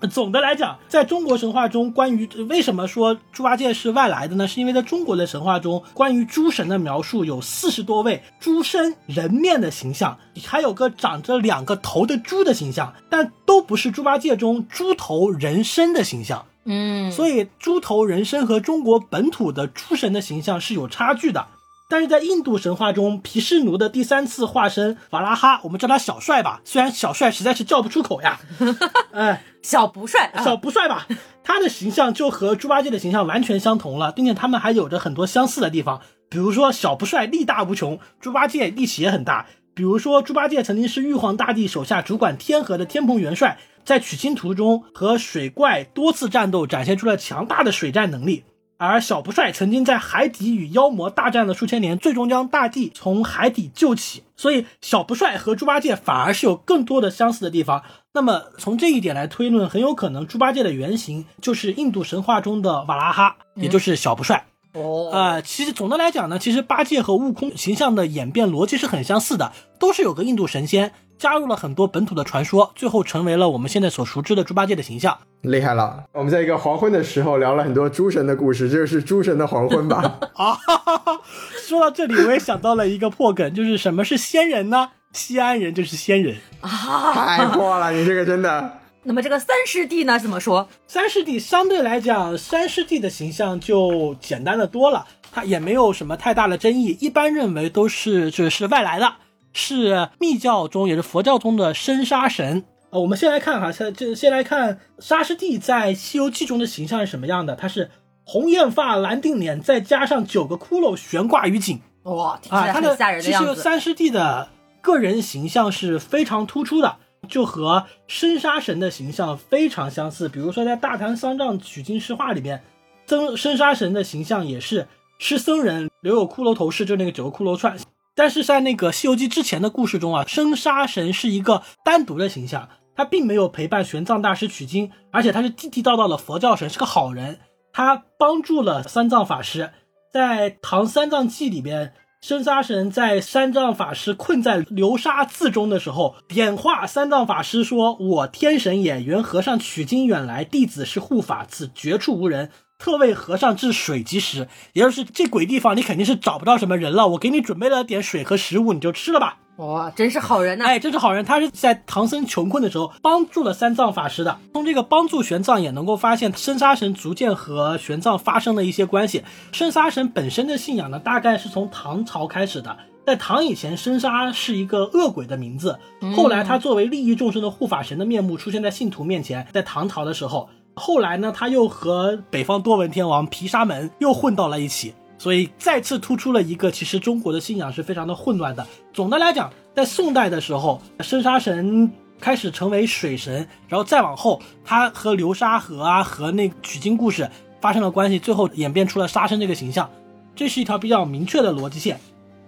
[0.10, 4.48] 总的来讲，在中国神话中，关于为什么说猪八戒是外来的呢？
[4.48, 16.48] 是因为在中国的神话中，关于诸神的描述有四十多位猪身人面的形象，还有个长着两个头的猪的形象，但都不是猪八戒中猪头人身的形象。
[16.66, 21.48] 嗯，所以猪头人身和中国本土的诸神的形象是有差距的。
[21.90, 28.40] 但是在印度神话中，毗湿奴的第三次化身瓦拉哈，我们叫他小帅吧，虽然小帅实在是叫不出口呀，
[29.12, 31.06] 哎，小不帅，啊小不帅吧，
[31.44, 36.00] 他的形象就和猪八戒的形象完全相同了，并且他们还有着很多相似的地方，
[36.30, 39.48] 比如说小不帅力大无穷，猪八戒力气也很大。
[39.74, 48.44] 比如说，猪八戒曾经是玉皇大帝手下主管天河的天蓬元帅，在取经途中和水怪多次战斗，展现出了强大的水战能力。
[48.78, 54.24] 而小不帅曾经在海底与妖魔大战了数千年，最终将大地从海底救起。
[54.36, 57.84] 所以，小不帅和猪八戒反而是有更多的相似的地方。
[58.12, 64.48] 那么，从这一点来推论，很有可能猪八戒的原型就是印度神话中的瓦拉哈，也就是小不帅。
[64.74, 70.92] 哦，呃，其实总的来讲呢，其实八戒和悟空形象的演变逻辑是很相似的，都是有个印度神仙，
[71.22, 75.16] 加入了很多本土的传说，最后成为了我们现在所熟知的猪八戒的形象。
[75.42, 76.04] 厉害了！
[76.14, 80.18] 我们在一个黄昏的时候聊了很多诸神的故事，这就是诸神的黄昏吧？
[80.34, 81.22] 啊，哈哈哈，
[81.68, 84.90] 说到这里，我也想到了一个破梗，就是什么是仙人呢？
[85.14, 86.38] 西安人就是仙人。
[86.62, 88.80] 啊，太破了，你这个真的。
[89.06, 90.18] 那么这个三师弟呢？
[90.18, 90.68] 怎么说？
[90.88, 99.14] 三师弟相对来讲，三师弟的形象就简单的多了，他也没有什么太大的争议，一般认为都是就是外来的，
[99.54, 102.64] 是密教中也是佛教中的生杀神。
[102.90, 107.56] 呃，我们先来看哈，先这先来看沙师弟在《西游记》中的形象是什么样的？
[107.56, 107.90] 他是
[108.26, 111.82] 红艳发、蓝靛脸，再加上九个骷髅悬挂于颈。
[112.04, 113.56] 哇，听起啊，他的来很吓人的其样子。
[113.56, 114.50] 实三师弟的
[114.82, 116.98] 个人形象是非常突出的，
[117.30, 120.28] 就和生杀神的形象非常相似。
[120.28, 122.62] 比如说在《大唐三藏取经诗话》里面，
[123.08, 124.88] 僧生杀神的形象也是
[125.20, 127.78] 吃僧人，留有骷髅头饰，就那个九个骷髅串。
[128.16, 137.40] 但是在那个《西游记》之前的故事中啊，生杀神是一个单独的形象，他并没有陪伴玄奘大师取经，而且他是地地道道的佛教神，是个好人。
[137.74, 139.72] 他帮助了三藏法师，
[140.12, 152.52] 在《唐三藏记》里边，生杀神在三藏法师困在流沙寺中的时候，点化三藏法师说：“我天神也，原和尚取经远来，弟子是护法，此绝处无人。”
[152.82, 159.38] 特为和尚治水及食，也就是这鬼地方你肯定是找不到什么人了，我给你准备了点水和食物，你就吃了吧。
[159.58, 164.40] 哇，真是好人呐、哎，真是好人，他是在唐僧穷困的时候帮助了三藏法师的。
[164.54, 169.24] 从这个帮助玄奘也能够发现，生杀神逐渐和玄奘发生了一些关系。
[169.52, 172.76] 生杀神本身的信仰呢，大概是从唐朝开始的。
[173.06, 175.78] 在唐以前，生杀是一个恶鬼的名字，
[176.16, 179.48] 后来他作为利益众生的护法神的面目出现在信徒面前。
[179.52, 184.94] 在唐朝的时候，后来呢，他又和北方多闻天王毗沙门又混到了一起。
[185.18, 188.66] 所以再次突出了一个，其实中国的信仰是非常的混乱的。
[188.92, 199.88] 总的来讲，在宋代的时候，生杀神开始成为水神，然后再往后，他和流沙河啊和那个取经故事发生了关系，最后演变出了沙僧这个形象。
[200.36, 202.00] 这是一条比较明确的逻辑线。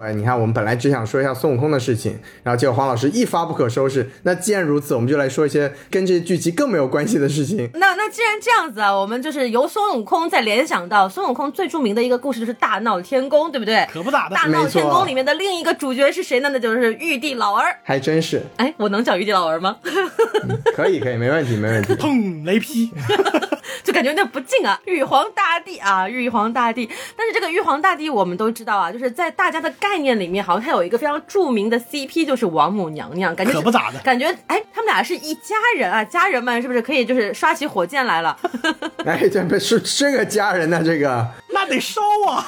[0.03, 4.09] 哎，你看，我们本来只想说一下孙悟空的事情，然后结果黄老师一发不可收拾。
[4.23, 7.69] 那既然如此，我们就来说一些跟这些剧集更没有关系的事情。
[7.75, 13.87] 那那既然这样子啊，我们就是由孙悟空再联想到孙悟空最著名的一个故事就是大闹天宫，对不对？
[13.93, 16.49] 可不咋的大，闹天宫里面的另一个主角是谁呢？
[16.51, 17.73] 那就是玉帝老儿。
[17.83, 19.77] 还真是，哎，我能叫玉帝老儿吗？
[20.75, 21.93] 可以可以，没问题没问题。
[21.95, 22.91] 砰，雷劈。
[23.83, 26.89] 就感觉有点不敬啊，玉皇大帝啊，玉皇大帝。
[27.15, 38.37] 但是这个玉皇大帝我们都知道啊，就是在大家的概念里面，好像他有一个非常著名的 CP，就是王母娘娘，感觉可不咋的感觉哎，他们俩是一家人啊，家人们是不是可以就是刷起火箭来了？
[39.05, 42.45] 哎，这不是这个家人呢、这个那得烧啊！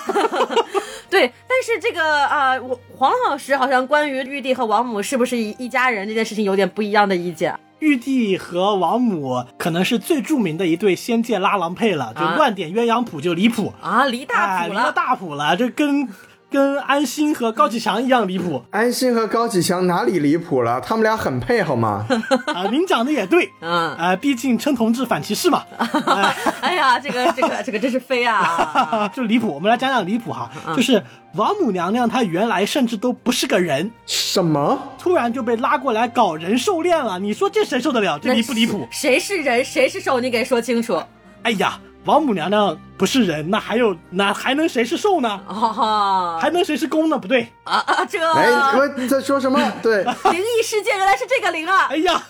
[1.09, 7.57] 对，但是这个啊、我黄老师好像关于玉帝和王母是不是一一家人这件事情有点不一样的意见。
[7.79, 14.93] 玉帝和王母可能是最著名的一对仙界拉郎配了，就啊乱点鸳鸯谱就离谱啊，离大哎离了谱了。
[14.93, 16.07] 大谱了，这跟
[16.55, 20.79] 跟安心和高启强一样离谱 安心和高启强哪里离谱了？
[20.79, 22.05] 他们俩很配好吗？
[22.55, 22.63] 啊！
[22.71, 25.65] 您讲的也对，嗯，啊，毕竟称同志反歧视嘛，
[26.61, 29.11] 哎呀，这个这个这个真是飞啊！
[29.13, 29.53] 就离谱。
[29.53, 31.03] 我们来讲讲离谱哈，嗯就是
[31.33, 34.79] 王母娘娘她原来甚至都不是个人，什么？
[34.97, 38.17] 突然就被拉过来搞人兽恋了，你说这谁受得了？
[38.17, 38.87] 这离不离谱？
[38.89, 40.21] 谁是人，谁是兽？
[40.21, 41.01] 你给说清楚。
[41.43, 45.41] 哎呀，王母娘娘不是人，那还有那还能谁是兽呢？
[45.47, 47.17] 哦，还能谁是公呢？
[47.17, 48.47] 不对，啊啊，这哎，
[48.77, 49.59] 我在说什么？
[49.81, 51.87] 对 灵异事件原来是这个灵啊！
[51.89, 52.21] 哎呀，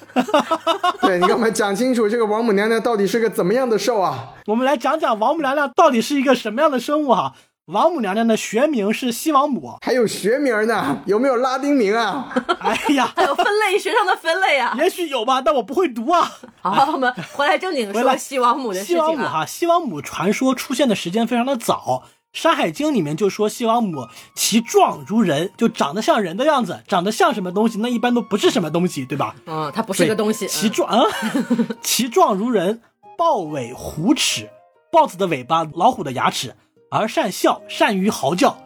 [1.02, 4.30] 对，你给我们讲清楚，这个王母娘娘到底是个怎么样的兽啊？
[4.48, 7.34] 我们来讲讲王母娘娘到底是一个什么样的生物哈。
[7.66, 9.76] 王母娘娘的学名是西王母。
[9.82, 11.02] 还有学名呢？
[11.08, 12.32] 有没有拉丁名啊？
[12.62, 14.76] 哎呀，还有分类学上的分类啊！
[14.78, 16.32] 也许有吧，但我不会读啊。
[16.62, 19.02] 好，我们回来正经说西王母的事情啊。
[19.02, 22.04] 西王母哈，西王母传说出现的时间非常的早，
[22.40, 29.34] 《山海经》里面就说西王母其状如人，就长得像人的样子，长得像什么东西，那一般都不是什么东西，对吧？
[29.48, 30.48] 嗯，它不是个东西。
[30.48, 31.02] 其状啊，
[31.82, 32.84] 其状如人，
[33.18, 34.52] 豹尾虎齿，
[34.92, 36.56] 豹子的尾巴，老虎的牙齿，
[36.90, 38.58] 而善笑，善于嚎叫，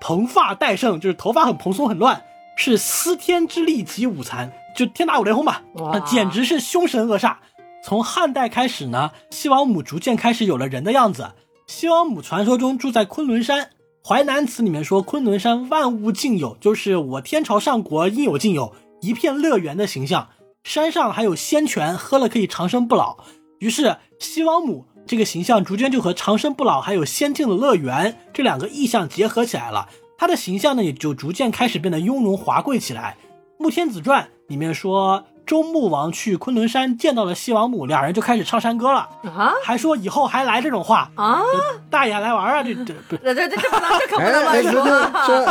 [0.00, 2.24] 蓬发戴胜，就是头发很蓬松很乱，
[2.56, 5.62] 是司天之力及五残，就天打五雷轰吧，
[6.06, 7.36] 简直是凶神恶煞。
[7.84, 11.32] 从汉代开始呢，西王母逐渐开始有了人的样子。
[11.66, 13.64] 西王母传说中住在昆仑山，
[14.06, 20.28] 《淮南子》里面说昆仑山万物尽有，就是我天朝上国应有尽有，一片乐园的形象。
[20.62, 23.16] 山上还有仙泉，喝了可以长生不老。
[23.58, 29.88] 于是西王母这个形象逐渐就和长生不老还有仙境的乐园这两个意象结合起来了。
[30.16, 33.16] 他的形象呢，也就逐渐开始变得雍容华贵起来。
[33.62, 41.42] 《穆天子传》里面说，周穆王去昆仑山见到了西王母，俩人就开始唱山歌了，啊还说以后还来这种话，啊！
[41.90, 42.62] 大爷来玩啊！
[42.62, 44.84] 这这不是，这这这这不能，这可不能乱说。
[45.26, 45.44] 这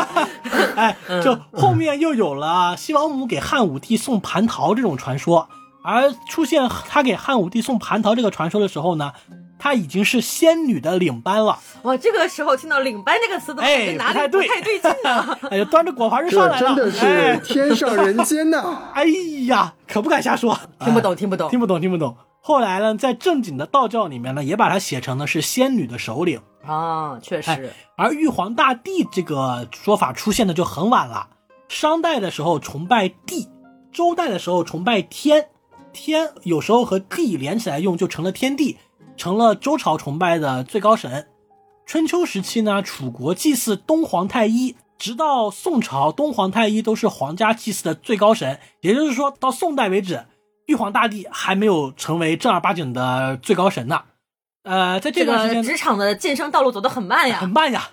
[0.49, 5.49] 这， 哎，就后面又有了西王母给汉武帝送蟠桃这种传说，
[5.83, 9.13] 而出现他给汉武帝送蟠桃这个传说的时候呢，
[9.57, 15.39] 他已经是仙女的领班了，哇，这个时候听到“领班”这个词，都哎感觉哪里不太对不太对劲了？
[15.51, 18.89] 哎呀，端着果盘就上来了，真的是哎天上人间呐！
[18.93, 19.05] 哎
[19.47, 21.59] 呀，可不敢瞎说，听不懂，听不懂听。
[21.59, 22.15] 不懂，听不懂。
[22.43, 26.41] 后来呢，在正经的道教里面呢，也把它写成呢是仙女的首领。
[26.65, 31.27] 啊，确哎实，而玉皇大帝这个说法出现的就很晚了。
[31.69, 33.47] 商代的时候崇拜地，
[33.91, 35.49] 周代的时候崇拜天，
[35.93, 38.77] 天有时候和地连起来用，就成了天地，
[39.17, 41.27] 成了周朝崇拜的最高神。
[41.85, 48.59] 春秋时期呢，楚国祭祀东皇太一，直到宋朝，东皇太一都是皇家祭祀的最高神。
[48.81, 50.25] 也就是说，到宋代为止，
[50.67, 54.03] 玉皇大帝还没有成为正儿八经的最高神呢。
[54.63, 57.49] 呃，在这这段时间，个职场的晋升道路走得很慢呀很。
[57.49, 57.89] 慢呀。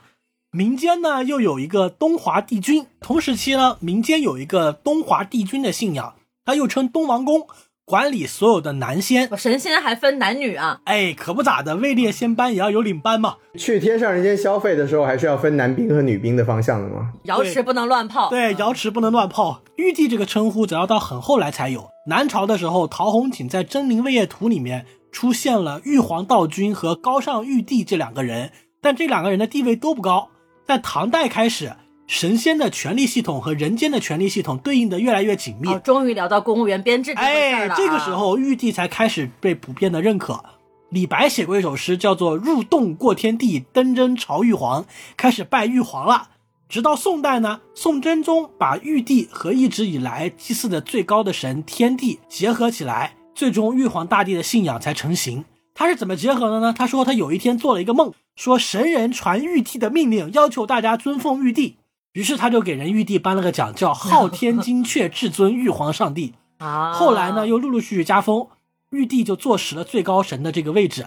[0.51, 7.47] 民间呢又有一个东华帝君，同时期呢，民间有一个东华帝君的信仰，他又称东王公，
[7.89, 9.27] 管理所有的男仙。
[9.31, 10.79] 我神仙还分男女啊？
[10.85, 13.37] 哎，可不咋的，位列仙班也要有领班嘛。
[13.57, 17.11] 去天上人间消费的时候，还是要分男兵和女兵的方向的吗？
[17.23, 18.29] 瑶池不能乱泡。
[18.29, 19.63] 对，瑶池不能乱泡。
[19.77, 21.89] 玉帝这个称呼，只要到很后来才有。
[22.09, 30.29] 南朝的时候，陶弘景在《真灵位业图》里面出现了玉皇道君和高尚玉帝这两个人，但这两个人的地位都不高。
[30.67, 31.73] 在唐代开始，
[32.09, 35.69] 神仙的权力系统和人间的权力系统对应的越来越紧密。
[35.69, 40.43] 哦，终于聊到公务员编制这哎这个时候玉帝才开始被普遍的认可。
[40.89, 44.87] 李白写过一首诗，叫做“入洞过天地，登真朝玉皇”，
[45.19, 46.31] 开始拜玉皇了。
[46.67, 55.45] 直到宋代呢，宋真宗把玉帝和一直以来祭祀的最高的神天帝结合起来，最终玉皇大帝的信仰才成型。
[55.75, 56.75] 他是怎么结合的呢？
[56.77, 61.77] 他说他有一天做了一个梦，说神人传玉帝的命令，要求大家尊奉玉帝。
[62.13, 66.35] 于是他就给人玉帝颁了个奖，叫昊天 金阙至尊玉皇上帝。
[66.59, 68.49] 啊，后来呢，又陆陆续续加封，
[68.91, 71.07] 玉帝就坐实了最高神的这个位置。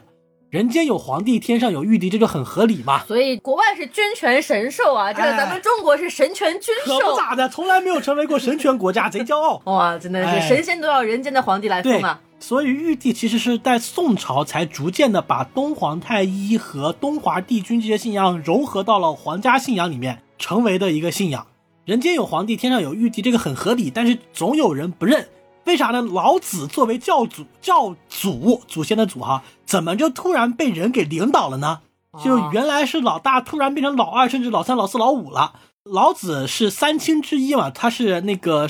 [0.50, 3.06] 人间有皇帝，天上有玉帝，这就很合理嘛。
[3.06, 7.16] 所以国外是君权神授啊，这咱们中国是神权君可不授。
[7.16, 9.62] 咋的，从来没有成为过神权国家，贼骄傲。
[9.72, 21.48] 哇，真的哎是神仙都要人间的皇帝来对封啊！，所以玉帝其实是在宋朝才逐渐的把东皇太一和东华帝君这些信仰融合到了皇家信仰里面，成为的一个信仰。
[21.86, 25.30] 人间有皇帝，天上有玉帝，这个很合理，但是总有人不认。
[25.66, 26.02] 为啥呢？
[26.02, 31.82] 老子作为教祖、教祖、祖先的祖哈，怎么就突然被人给领导了呢？
[32.24, 35.54] 就原来是老大，突然变成老二，甚至老三、老四、老五了。
[35.84, 38.68] 老子是三清之一嘛，他是那个，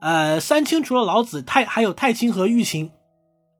[0.00, 2.90] 呃，三清除了老子，太还有太清和玉清。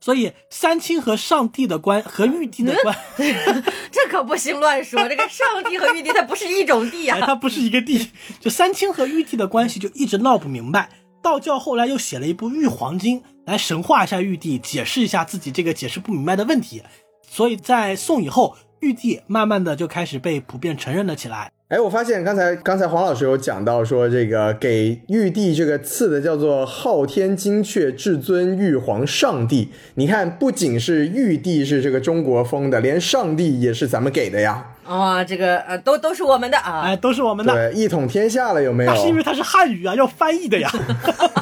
[0.01, 2.97] 所以三清和上帝的关和玉帝的关，
[3.93, 5.07] 这可不行乱说。
[5.09, 8.11] 这个上帝和玉帝它不是一种地啊、哎，它不是一个地。
[8.41, 10.89] 就三清和玉帝的关系就一直闹不明白。
[11.23, 16.83] 道教后来又写了一部《玉皇经》来神化一下玉帝，解释一下自己这个解释不明白的问题。
[17.29, 21.53] 所以在宋以后，玉帝慢慢的就开始被普遍承认了起来。
[21.71, 29.69] 哎，我发现刚才刚才黄老师有讲到说，这个给玉帝这个赐的叫做昊天金阙至尊玉皇上帝。
[29.95, 34.67] 你看，不仅是玉帝是这个中国风的，连上帝也是咱们给的呀。
[34.85, 36.81] 哦，这个呃，都都是我们的啊。
[36.87, 37.53] 哎，都是我们的。
[37.55, 38.93] 对，一统天下了，有没有？
[38.93, 40.69] 那是因为它是汉语啊，要翻译的呀。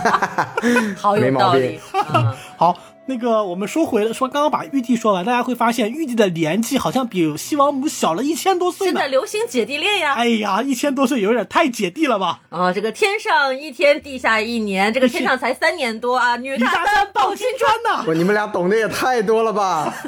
[0.94, 1.80] 好有道理。
[2.12, 2.78] 嗯、 好。
[3.09, 8.92] 那个，我们说回了，说刚刚把玉帝说完，大家会发现玉帝的年纪好像比西王母小了一千多岁呢。
[8.92, 10.12] 现在流行姐弟恋呀。
[10.12, 12.40] 哎呀，一千多岁有点太姐弟了吧？
[12.50, 18.02] 啊，这个天上一天，地下一年，这个天上才三年多啊，女大三抱金砖呐。
[18.04, 19.94] 不，你们俩懂得也太多了吧？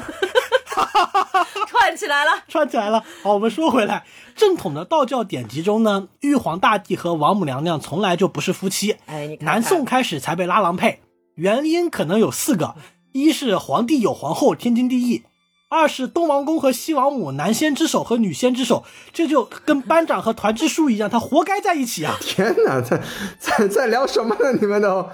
[1.67, 3.03] 串起来了，串起来了。
[3.23, 4.03] 好，我们说回来，
[4.35, 8.95] 正统的道教典籍中呢，玉皇大帝和王母娘娘从来就不是夫妻。
[9.07, 10.99] 哎，你看南宋开始才被拉郎配。
[11.41, 12.75] 原因可能有四个：
[13.13, 15.23] 一是皇帝有皇后，天经地义；
[15.69, 22.15] 二是东王公和西王母，男仙之首和女仙之首，这就跟班长和团支书一样，他活该在一起啊！
[22.21, 23.01] 天哪，在
[23.39, 24.51] 在在聊什么呢？
[24.61, 25.09] 你们都，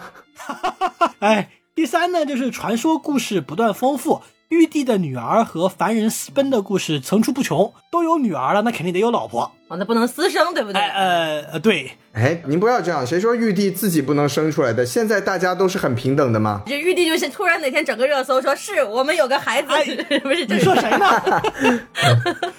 [1.20, 4.22] 哎，第三呢，就是传说故事不断丰富。
[4.50, 10.82] 玉帝的女儿和凡人私奔的故事层出不穷，都有女儿了，那肯定得有老婆哦，那不能私生，对不对？
[10.82, 11.92] 呃呃，对。
[12.14, 14.86] 哎，您不要这样，谁说玉帝自己不能生出来的？
[14.86, 16.62] 现在大家都是很平等的吗？
[16.66, 19.84] 这玉帝就是突然哪天整个热搜说是我们有个孩子，哎、
[20.24, 20.46] 不是？
[20.46, 21.42] 你说谁呢？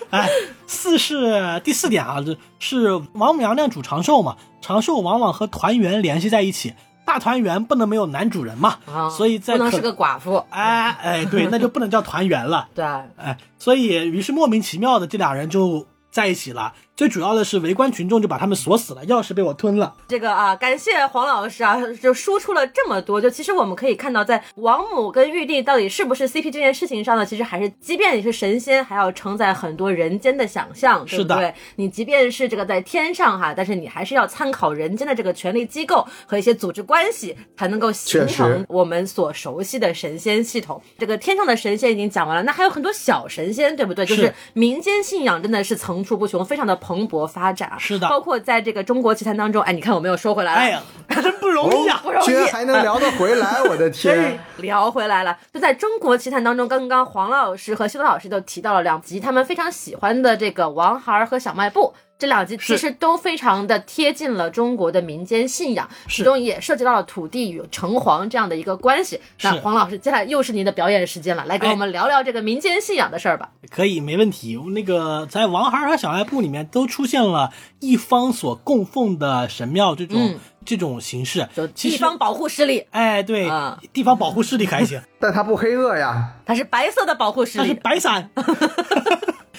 [0.11, 0.29] 哎，
[0.67, 6.75] 四是第四点啊，这是王母娘娘主长寿嘛，长寿往往和团圆联系在一起。
[7.09, 12.85] 大团圆不能没有男主人嘛，啊、所以在不能是个寡妇，哎哎，对， 那就不能叫团圆了，对，
[13.17, 16.75] 哎，所以于是莫名其妙的这俩人就在一起了。
[16.99, 19.95] 最主要的是围观群众就把他们锁死了，钥匙被我吞了。
[20.09, 23.21] 这个啊，感谢黄老师啊，就输出了这么多。
[23.21, 31.55] 就其实我们可以看到，在王母跟玉帝到底是不是 CP 这件事情上呢，其实还是，即便你是神仙，还要承载很多人间的想象，对不对？
[31.77, 40.83] 你即便是这个在天上哈，但是你还是要参考人间的这个权力机构和一些组织关系，才能够形成我们所熟悉的神仙系统。
[40.99, 44.05] 这个天上的神仙已经讲完了，那还有很多小神仙，对不对？
[44.05, 47.71] 就是民间信仰真的是层出不穷，非常的蓬勃发展。
[47.79, 50.83] 是的，包括在这个中国奇谭当中，哎，你看我们又说回来了，哎呀，
[51.23, 54.39] 真不容易啊， 不容易，居然还能聊得回来，我的天！
[54.57, 61.93] 聊回来了，就在中国奇谭当中，刚刚黄老师和修老师都提到了两集他们非常喜欢的这个王孩儿和小卖部。
[62.19, 69.21] 这两集其实都非常的贴近了中国的民间信仰，其中也涉及到了土地与城隍这样的一个关系。
[69.43, 73.51] 那黄老师，接下来又是您的表演时间了，来给我们聊聊这个民间信仰的事儿吧。
[73.71, 74.57] 可以，没问题。
[74.75, 82.85] 那个在王孩儿和小卖部里面都出现了一方所供奉的神庙这种、嗯、这种形式，就地方保护势力。
[82.91, 88.31] 哎，对，啊、地方保护势力还行， 但它不黑恶呀，它是白色的保护势力，它是白伞。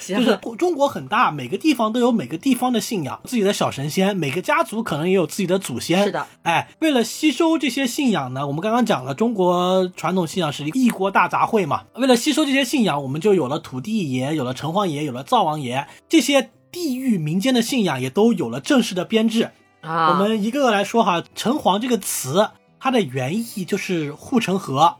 [0.00, 6.02] 就是中国很大，每个地方都有每个地方的信仰，自己的小神仙，每个家族可能也有自己的祖先。
[6.02, 11.82] 是的，哎，为了吸收这些信仰呢，我们刚刚讲了，中国传统信仰是一国大杂烩嘛。
[11.96, 19.50] 为了吸收这些信仰，我们就有了土地爷，有了城隍爷，有了灶王爷，这些地域民间的信仰也都有了正式的编制。
[19.80, 24.96] 啊，我们一个个来说哈，城隍这个词，它的原意就是护城河。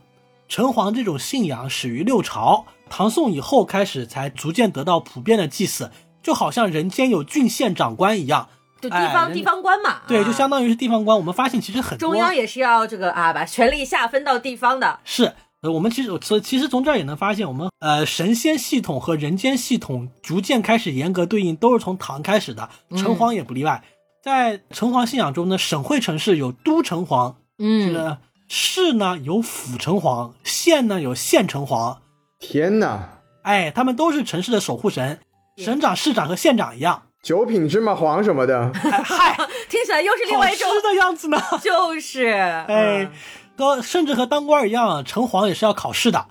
[0.47, 2.65] 城隍这种信仰始于六朝。
[2.89, 8.49] 唐宋以后开始才逐渐得到普遍的祭祀，就好像人间有郡县长官一样，
[8.81, 10.01] 就地方、哎、地方官嘛。
[10.09, 11.17] 对，啊、就相当于是地方官。
[11.17, 14.99] 我们发现其实很多中央也是要这个啊，把权力下分到地方的。
[15.05, 22.67] 是，呃，我们其实其实从这儿也能发现，我们呃神仙系统和人间系统逐渐开始严格对应，都是从唐开始的，
[22.97, 23.81] 城隍也不例外。
[23.85, 23.87] 嗯、
[24.21, 28.17] 在城隍信仰中呢，省会城市有都城隍，嗯，
[28.47, 31.97] 市呢有府城隍，县呢有县城隍。
[32.39, 33.17] 天哪！
[33.41, 35.19] 哎，他们都是城市的守护神，
[35.57, 37.01] 省长、市长和县长一样。
[37.23, 39.35] 九品芝麻黄什么的，哎、嗨，
[39.67, 41.41] 听起来又是另外一种的样子呢。
[41.59, 43.09] 就是，哎，
[43.57, 46.19] 都甚至和当官一样，城隍也是要考试的。《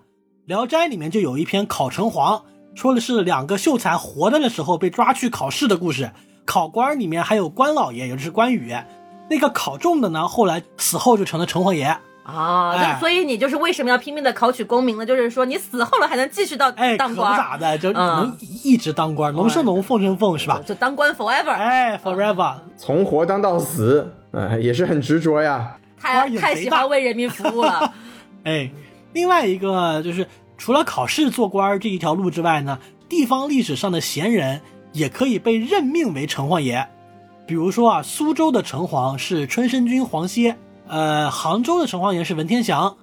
[0.47, 2.43] 聊斋》里面就有一篇考城隍，
[2.77, 6.13] 说的是两个秀才活着的时候被抓去考试的故事。
[6.51, 8.75] 考官里面还有关老爷，也就是关羽。
[9.29, 11.85] 那个考中的呢，后来死后就成了城隍爷。
[12.25, 15.07] 啊，那、哎、所以你就是为什么要拼命的考取功名呢？
[15.07, 20.61] 就是说你死后了还能继续到哎，当官，可咋的，就能一直当官，龙生龙，凤生凤，是吧？
[20.67, 25.77] 就当官 forever，哎，forever，从活当到死，哎，也是很执着呀。
[26.01, 27.95] 太太喜欢为人民服务了。
[28.43, 28.69] 哎，
[29.13, 30.27] 另外一个就是
[30.59, 34.61] 除了考试做官这一条路之外呢，地方历史上的贤人
[34.93, 36.89] 也可以被任命为城隍爷。
[37.47, 42.97] 比如说啊，苏州的城隍是春申君黄歇，呃，杭州的城隍爷是文天祥，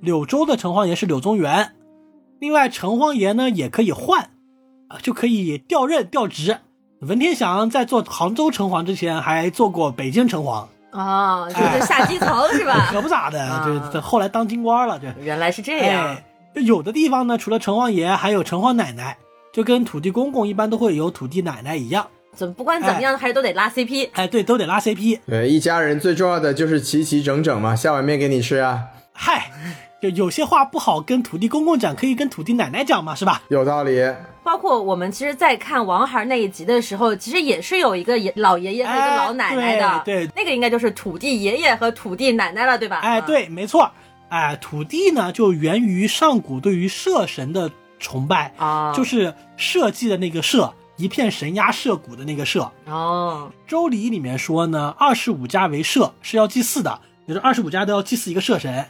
[0.00, 1.72] 柳州的城隍爷是柳宗元。
[2.40, 4.30] 另外，城隍爷呢也可以换，
[4.88, 6.58] 啊，就可以调任调职。
[7.00, 10.66] 文天祥在做杭州城隍之前，还做过北京城隍。
[10.92, 12.88] 哦，就是下基层是吧？
[12.90, 14.98] 可不咋的，这后来当京官了。
[14.98, 16.16] 这原来是这样。
[16.54, 19.16] 有的地方呢，除了城隍爷，还有城隍奶奶，
[19.52, 22.06] 就跟土地公公一般都会有土地奶奶一样。
[22.34, 24.08] 怎么不管怎么样，还是都得拉 CP。
[24.14, 25.20] 哎，对，都得拉 CP。
[25.26, 28.80] 对，一家人最重要的就是齐齐整整嘛，下碗面给你吃啊。
[29.12, 29.50] 嗨，
[30.00, 33.42] 就有些话不好跟土地公公讲，可以跟土地奶奶讲嘛，是吧？
[33.48, 34.02] 有道理。
[34.42, 40.02] 包括我们其实，在看王孩那一集的时候，其实也是有一个爷老爷爷和一个老奶奶的。
[40.02, 43.00] 对，那个应该就是土地爷爷和土地奶奶了，对吧？
[43.00, 43.90] 哎，对，没错。
[44.30, 47.70] 哎，土地呢，就源于上古对于社神的
[48.02, 50.74] 崇拜啊，就是社稷的那个社。
[50.98, 58.86] 一片神鸦社谷的那个社哦，《周礼》里面说呢，二十五家为社，是要祭祀的，也就是二十五家都要祭祀一个社神。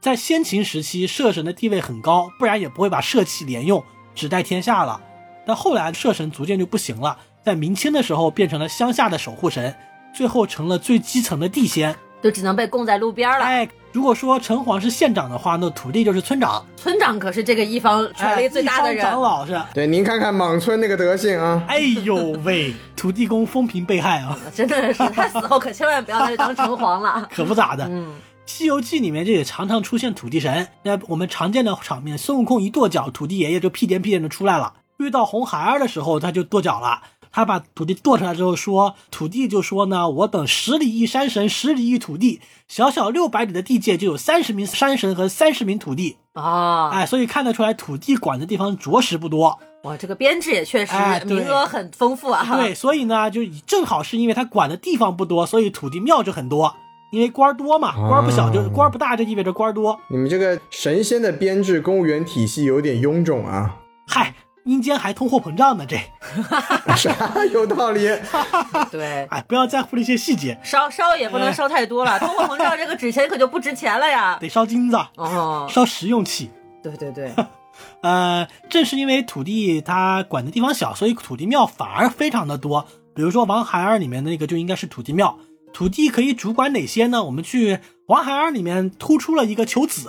[0.00, 3.82] 在先秦时期，社神的地位很高，不然也不会把社稷连用，
[4.16, 5.00] 只带天下了。
[5.46, 9.74] 但后来社神逐渐就不行了，在明清的时候变成了乡下的守护神，
[10.12, 11.96] 最后成了最基层的地仙。
[12.24, 13.44] 就只能被供在路边了。
[13.44, 16.64] 哎，如果说城隍是县长的话，那土地就是村长。
[16.74, 19.04] 村长可是这个一方权力最大的人。
[19.04, 19.60] 长老是。
[19.74, 21.62] 对，您看看莽村那个德行啊！
[21.68, 24.38] 哎呦喂，土地公风评被害啊！
[24.54, 27.28] 真的是，他死后可千万不要再当城隍了。
[27.30, 27.86] 可不咋的。
[27.90, 28.06] 嗯，
[28.46, 30.66] 《西游记》里面就也常常出现土地神。
[30.84, 34.72] 那我们常见的场面，孙悟空一跺脚，土地爷爷就屁颠屁颠的出来了。
[34.96, 37.02] 遇到红孩儿的时候，他就跺脚了。
[37.34, 49.58] 他把土地剁出来之后说，土地就说呢，我等十里一山神，十里一土地，小小六百里的地界就有三十名山神和三十名土地啊，哎，所以看得出来土地管的地方着实不多。
[49.82, 50.92] 哇，这个编制也确实
[51.26, 52.46] 名额很丰富啊。
[52.56, 56.72] 对，所以呢，就正好是因为他管的地方不多，所以土地庙就很多，
[57.10, 59.98] 因为官儿多嘛，官儿不小就官儿不大，就意味着官儿多。
[60.06, 63.74] 你们这个神仙的编制公务员体系有点臃肿啊。
[64.06, 64.32] 嗨。
[64.64, 65.96] 阴间还通货膨胀呢，这
[66.96, 68.08] 啥有道理？
[68.90, 74.38] 对，哎，不要在乎那些细节，烧烧也不能烧太多了， 通货膨胀这个纸钱可就不值钱了呀。
[74.40, 76.50] 得烧金子哦，烧实用器。
[76.82, 77.32] 对对对，
[78.02, 82.86] 呃，正是因为土地它管的地方小，所以土地庙反而非常的多。
[83.14, 85.38] 比如说《王孩儿》里面的那个就应该是土地庙，
[85.74, 87.22] 土地可以主管哪些呢？
[87.24, 90.08] 我们去《王孩儿》里面突出了一个求子，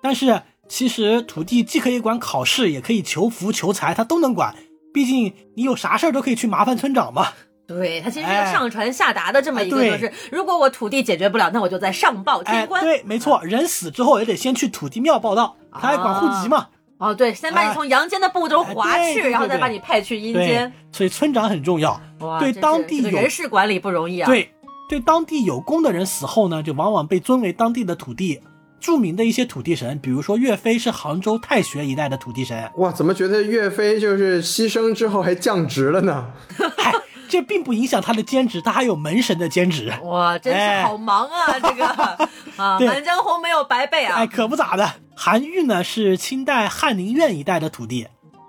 [0.00, 0.40] 但是。
[0.68, 4.54] 其实土地既可以管考试，也可以求福求财，他都能管。
[4.92, 7.28] 毕竟你有啥事儿都可以去麻烦村长嘛。
[7.66, 12.82] 对他其实是个上传下达的这么一个，就是如果我土地解决不了，那我就再上报天官。
[12.82, 16.68] 对，没错，人死之后也得先去土地庙报道，他还管户籍嘛。
[16.98, 20.72] 哦，对，先把你从阳间的步骤划去，然后再把你派去阴间。
[20.92, 22.00] 所以村长很重要，
[22.38, 24.26] 对当地人事管理不容易啊。
[24.26, 24.50] 对，
[24.88, 28.40] 对当地有功的人死后呢，就往往被尊为当地的土地。
[28.84, 32.70] 著名的一些土地神，比如说岳飞是杭州太学一带的土地神。
[32.76, 36.26] 哇，怎么觉得岳飞就是牺牲之后还降职了呢？
[36.76, 36.92] 嗨，
[37.26, 39.90] 这并不影响他的兼职，他还有门神的兼职。
[40.02, 41.56] 哇，真是好忙啊！
[41.58, 41.86] 这个
[42.58, 44.16] 啊，满江红没有白背啊！
[44.16, 44.92] 哎，可不咋的。
[45.16, 48.06] 韩愈呢是清代翰林院一带的土地，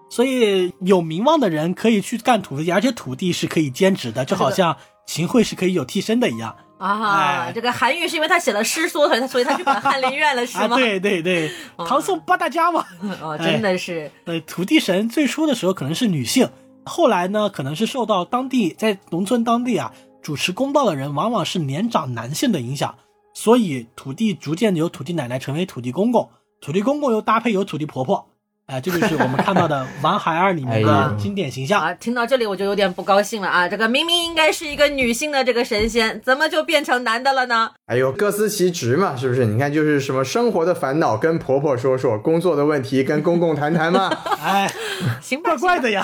[0.09, 4.75] 所以有名望的人可以去干土地，而且土地是可以兼职的，就好像
[5.07, 6.53] 秦桧是可以有替身的一样。
[6.78, 10.76] 啊，这个韩愈是因为他写了诗所以他所以他去管翰林院了，是吗？
[10.76, 12.86] 对对对，唐宋八大家嘛。
[13.21, 14.11] 哦，真的是。
[14.26, 16.49] 呃，土地神最初的时候可能是女性，
[16.84, 22.95] 后来呢，可能是受到当地在农村当地啊主持公道的人往往是年长男性的影响，
[23.34, 28.28] 所以土地逐渐由土地奶奶成为土地公公，土地公公又搭配有土地婆婆。
[28.68, 31.93] 哎，这就是我们看到的《王孩儿》里面的经典形象啊！
[31.93, 33.70] 听到这里我就有点不高兴了啊！
[33.70, 37.70] 这个明明应该是一个女性的这个神仙，怎么就变成男的了呢？
[37.86, 39.45] 哎呦，各司其职嘛，是不是？
[39.45, 44.09] 你看，就是什么生活的烦恼跟婆婆说说，工作的问题跟公公谈谈嘛。
[44.41, 44.68] 哎，
[45.22, 46.03] 行吧，怪怪的呀。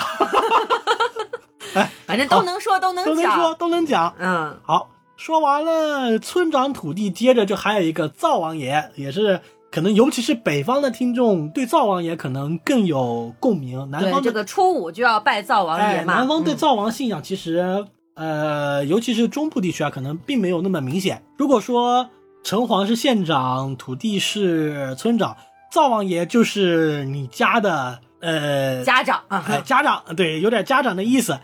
[1.74, 4.14] 哎，反正都能说，都能讲，都能说，都能讲。
[4.20, 9.40] 嗯，好，说完了村长土地，接着就还有一个灶王爷，也是。
[9.72, 13.90] 可能尤其是北方的听众对灶王爷可能更有共鸣。
[13.90, 16.14] 南方这个初五就要拜灶王爷嘛。
[16.14, 21.22] 南方对灶王信仰其实，呃，尤其是中部地区啊，可能并没有那么明显。
[21.38, 22.10] 如果说
[22.44, 25.34] 城隍是县长，土地是村长，
[25.72, 31.38] 灶王爷就是你家的呃家长啊，家长对，有点家长的意思。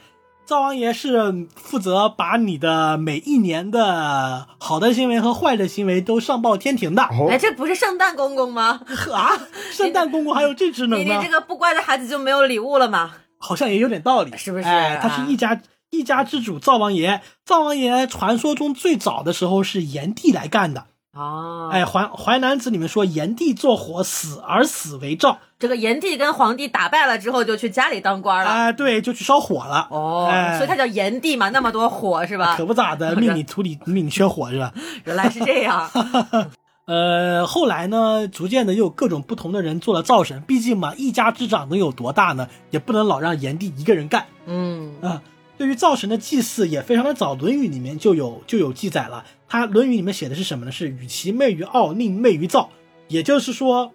[0.49, 7.03] 灶王爷是负责把你的每一年的好的行为和坏的行为都上报天庭的。
[7.03, 8.81] 哦哎，，这不是圣诞公公吗？
[9.13, 9.39] 啊，
[9.71, 11.31] 圣诞公公还有这职能呢你 你这？
[11.33, 13.13] 个不乖的孩子就没有礼物了吗？
[13.37, 17.21] 好像也有点道理，是不是哎，他啊是一家一家之主，灶王爷。
[17.45, 20.87] 灶王爷传说中最早的时候是炎帝来干的。
[21.13, 25.41] 哦，哎，《淮淮南子》里面说炎帝做火，死而死为灶。
[25.59, 28.51] 这个炎帝跟皇帝打败了之后，就去家里当官了。
[28.51, 29.89] 哎，对，就去烧火了。
[29.91, 32.65] 哦，哎所以他叫炎帝嘛，那么多火是吧可？
[32.65, 34.73] 不咋的， 命里土里命里缺火是吧？
[35.05, 35.91] 原来是这样。
[36.87, 42.49] 呃，后来呢，逐渐的又有各种不同的人做了灶神，毕竟嘛，一家之长能有多大呢？
[42.71, 45.21] 也不能老让炎帝一个人干嗯，啊。
[45.59, 49.25] 对于灶神的祭祀也非常的早，《论语》里面就有就有记载了。
[49.49, 50.71] 他《论语》里面写的是什么呢？
[50.71, 52.71] 是与其媚于傲，宁媚于灶。
[53.09, 53.93] 也就是说，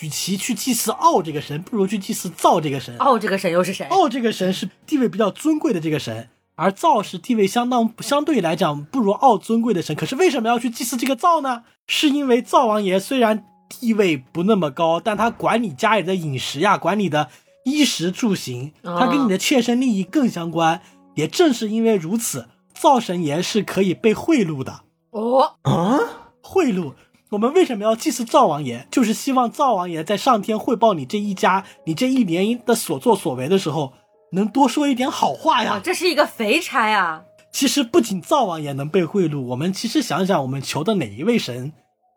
[0.00, 2.96] 与其去祭祀奥这个神，不如去祭祀灶这个神。
[2.98, 3.86] 奥，这个神又是谁？
[3.86, 9.94] 奥这个神是地位比较尊贵的这个神，而灶是地位相当相对来讲不如奥尊贵的神。
[9.94, 11.64] 可是为什么要去祭祀这个灶呢？
[11.86, 17.28] 是因为灶王爷虽然地位不那么高，但他管你家里的饮食呀，管你的
[17.64, 20.82] 衣食住行，哦他跟你的切身利益更相关。
[21.14, 24.82] 也正是因为如此，灶神爷是可以被贿赂的。
[25.10, 25.98] 哦，啊，
[26.42, 26.92] 贿赂。
[27.30, 28.86] 我们为什么要祭祀灶王爷？
[28.88, 33.94] 就是希望灶王爷在上天汇报你这一家、你这一年的所作所为的时候，
[34.32, 35.80] 能多说一点好话哦呀。
[35.82, 37.24] 这是一个肥差啊！
[37.50, 41.72] 其实不仅灶王爷能被贿赂，我们其实想想，我们求的哪一位神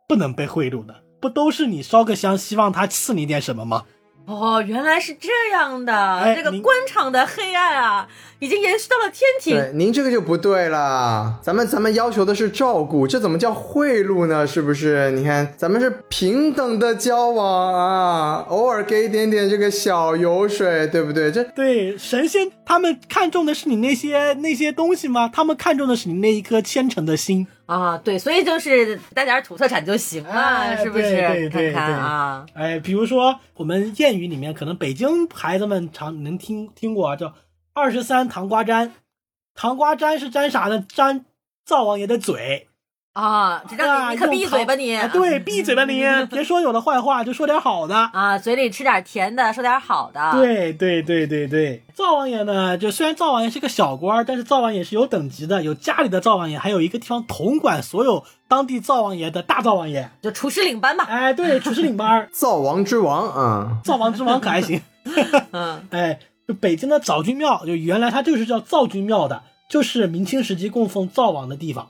[0.07, 1.03] 不能被贿赂的？
[1.19, 3.85] 不都是你烧个香，希望他赐你点什么吗？
[4.29, 8.07] 哦，原来是这样的，哎这个官场的黑暗啊，
[8.37, 9.55] 已经延续到了天庭。
[9.55, 11.39] 对，您这个就不对了。
[11.41, 14.45] 咱们咱们要求的是照顾，这怎么叫贿赂呢？
[14.45, 15.09] 是不是？
[15.11, 21.31] 你看，咱们是平等的交往啊，偶尔给一点点这个小油水，对不对？
[21.31, 25.27] 这对，神仙他们看重的是你那些那些东西吗？
[25.27, 27.47] 他们看重的是你那一颗虔诚的心。
[27.65, 31.09] 啊，对，所以就是带点土特产就行了，哎是不是？
[31.09, 37.33] 对对对看看对啊，哎，比如说我们谚语里面，可能北京孩子们常能听听过啊，叫
[37.73, 38.93] “二十三糖瓜粘”。
[39.55, 40.85] 糖瓜粘是粘啥呢？
[40.93, 41.25] 粘
[41.65, 42.68] 灶王爷的嘴。
[43.19, 44.95] 啊，这让啊你你可闭嘴吧你！
[44.95, 46.03] 啊对，闭嘴吧你！
[46.31, 47.95] 别说有的坏话，就说点好的。
[47.95, 60.09] 啊，嘴里吃点甜的，说点好的。，对对对对对，灶王爷呢，就虽然灶王爷是个小官，但是灶王爷是有等级的，有家里的灶王爷，还有一个地方统管所有当地灶王爷的大灶王爷。
[60.21, 61.05] 就厨师领班吧。
[61.09, 64.81] 哎，对，厨师领班， 灶王之王啊，灶王之王可还行。
[65.51, 71.89] 嗯，哎，就北京的灶君庙，就原来它就是叫灶君庙的，就是明清时期供奉灶王的地方。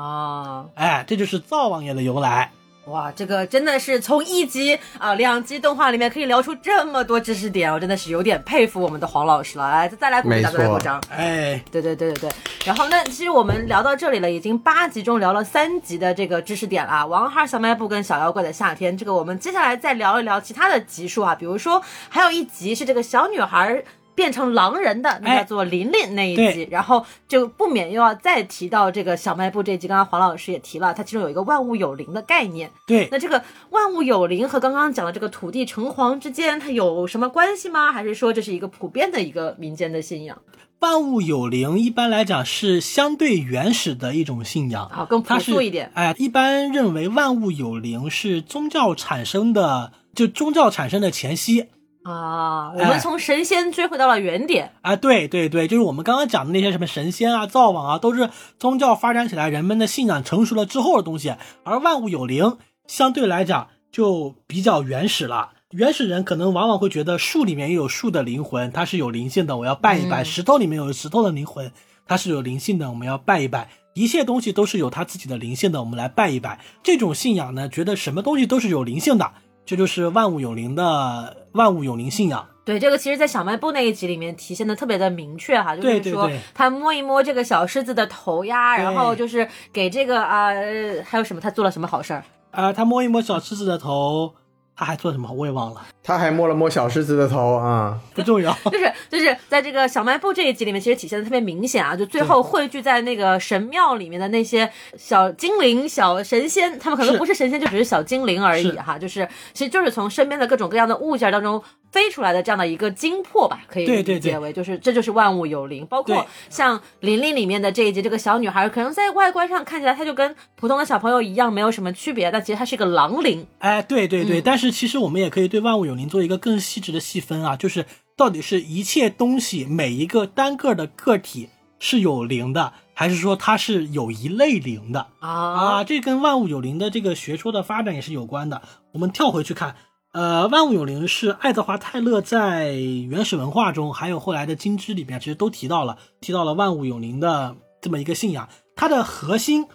[0.00, 2.50] 啊，哎，这就是灶王爷的由来。
[2.86, 9.70] 哇，这个真的是从一集啊、两集动画里面可以聊出这么多知识点，我真的是有点佩服我们的黄老师了。
[9.70, 11.02] 来，再来鼓掌，再来鼓掌。
[11.10, 12.30] 哎，对对对对对，
[12.64, 23.84] 然后那，其实我们聊到这里了，已经八集中聊了三集的这个知识点了，王二小卖部跟小妖怪的夏天，这个我们接下来再聊一聊其他的集数啊，比如说还有一集是这个小女孩。
[24.20, 29.88] 变成狼人的，那哎叫做琳琳那一集，对然后就不免又要再提到这个小卖部这一集。
[29.88, 32.70] 刚刚黄老师也提了，它其中有一个万物有灵的概念。
[32.86, 37.90] 对，那这个万物有灵和刚刚讲的这个土地城隍之间，它有什么关系吗？
[37.90, 40.36] 还是说这是一个普遍的一个民间的信仰
[40.80, 44.84] 万物有灵，一般来讲是相对原始的一种信仰。
[44.86, 45.06] 啊？
[45.08, 45.90] 更朴素一点。
[45.94, 51.68] 哎，一般认为万物有灵是宗教产生的，就宗教产生的前夕
[52.02, 54.72] 啊，我哎们从神仙追回到了原点。
[54.82, 54.96] 啊。
[54.96, 61.34] 对对对，就是我们刚刚讲的那些什么神仙啊、灶王啊，都是宗教发展起来，人们的信仰成熟了之后的东西。
[61.64, 65.50] 而万物有灵，相对来讲就比较原始了。
[65.72, 71.70] 原始人可能往往会觉得树里面也有树的灵魂，它是有灵性的，我要拜一拜；嗯石头里面有石头的灵魂，
[72.06, 73.68] 它是有灵性的，我们要拜一拜。
[73.94, 76.60] 一切东西都是有它自己的灵性的，我们来拜一拜。
[76.82, 79.32] 这种信仰呢，觉得什么东西都是有灵性的，
[79.70, 82.44] 这就是万物有灵的万物有灵信仰。
[82.64, 92.24] 对，这个其实，在小卖部那一集里面体现的特别的明确哈，就是说他摸一摸这个小狮子的头呀，然后就是给这个啊、呃还有什么，他做了什么好事儿？
[92.50, 94.34] 啊、他摸一摸小狮子的头，
[94.80, 95.30] 他还做什么？
[95.30, 98.50] 我也忘了，他还摸了摸小狮子的头啊， 不重要。
[98.72, 123.46] 就是就是在这个小卖部这一集里面，其实体现的特别明显啊，就最后汇聚在那个神庙里面的那些小精灵、小神仙，他们可能不是神仙，就只是小精灵而已哈，就是其实就是从身边的各种各样的物件当中飞出来的这样的一个精魄吧，可以对对对理解为就是这就是万物有灵，包括像琳琳里面的这一集，这个小女孩可能在外观上看起来她就跟普通的小朋友一样，没有什么区别，但其实她是一个狼灵。
[123.58, 127.86] 哎，对对对，嗯但是其实我们也可以对万物有灵做一个更细致的细分啊，就是
[128.16, 135.84] 到底是一切东西每一个单个的个体是有灵的，还是说它是有一类灵的啊啊？
[135.84, 138.62] 这跟万物有灵的这个学说的发展也是有关的。
[138.92, 139.76] 我们跳回去看，
[140.12, 148.48] 呃，万物有灵是爱德华泰勒在原始文化中，还有后来的金枝里面，其实都提到了，提到了万物有灵的这么一个信仰。
[148.74, 149.66] 它的核心、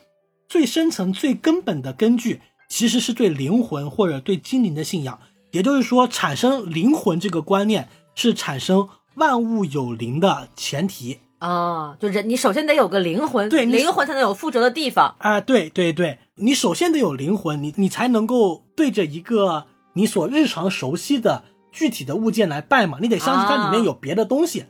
[0.49, 5.19] 最深层、最根本的根据，其实是对灵魂或者对精灵的信仰。
[5.51, 11.19] 也就是说，产生灵魂这个观念是产生万物有灵的前提。
[11.39, 15.15] 啊，就人，你首先得有个灵魂，对灵魂才能有附着的地方。
[15.19, 24.65] 啊、对对对，你首先得有灵魂，你你才能够对着一个你所日常熟悉的具体的物件来拜嘛，你得相信它里面有别的东西。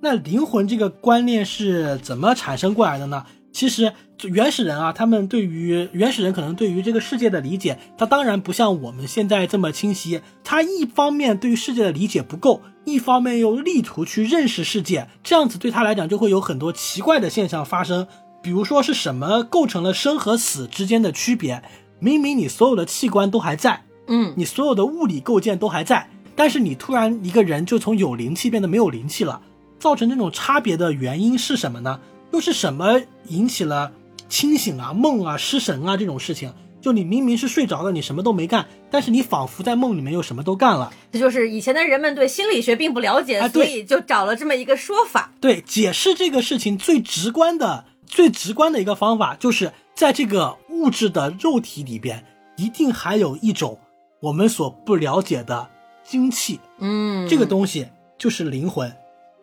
[0.00, 3.24] 那灵魂这个观念是怎么产生过来的呢？
[3.52, 10.20] 其实原始人啊，他们对于原始人可能对于这个世界的理解，他当然不像我们现在这么清晰。
[10.44, 18.06] 他一方面对于世界的理解不够，一方面又力图去认识世界，这样子对他来讲就会有很多奇怪的现象发生。
[18.42, 21.62] 比如说是什么构成了生和死之间的区别？
[21.98, 29.40] 明明你所有的器官都还在，嗯，你所有的物理构建都还在，但是你突然一个人就从有灵气变得没有灵气了，
[29.78, 32.00] 造成这种差别的原因是什么呢？
[32.32, 33.92] 又是什么引起了
[34.28, 36.52] 清醒啊、梦啊、失神啊这种事情？
[36.80, 40.92] 就你明明是睡着了，你什么都没干，但是你仿佛在梦里面又什么都干了。
[41.10, 45.32] 这就是以前的人们对心理学并不了解，啊所以就找了这么一个说法。
[45.40, 52.24] 对，解释这个事情最直观的、最直观的一个方法，就是在这个物质的肉体里边，
[52.56, 53.80] 一定还有一种
[54.20, 55.68] 我们所不了解的
[56.04, 56.60] 精气。
[56.78, 57.88] 嗯，这个东西
[58.18, 58.94] 就是灵魂。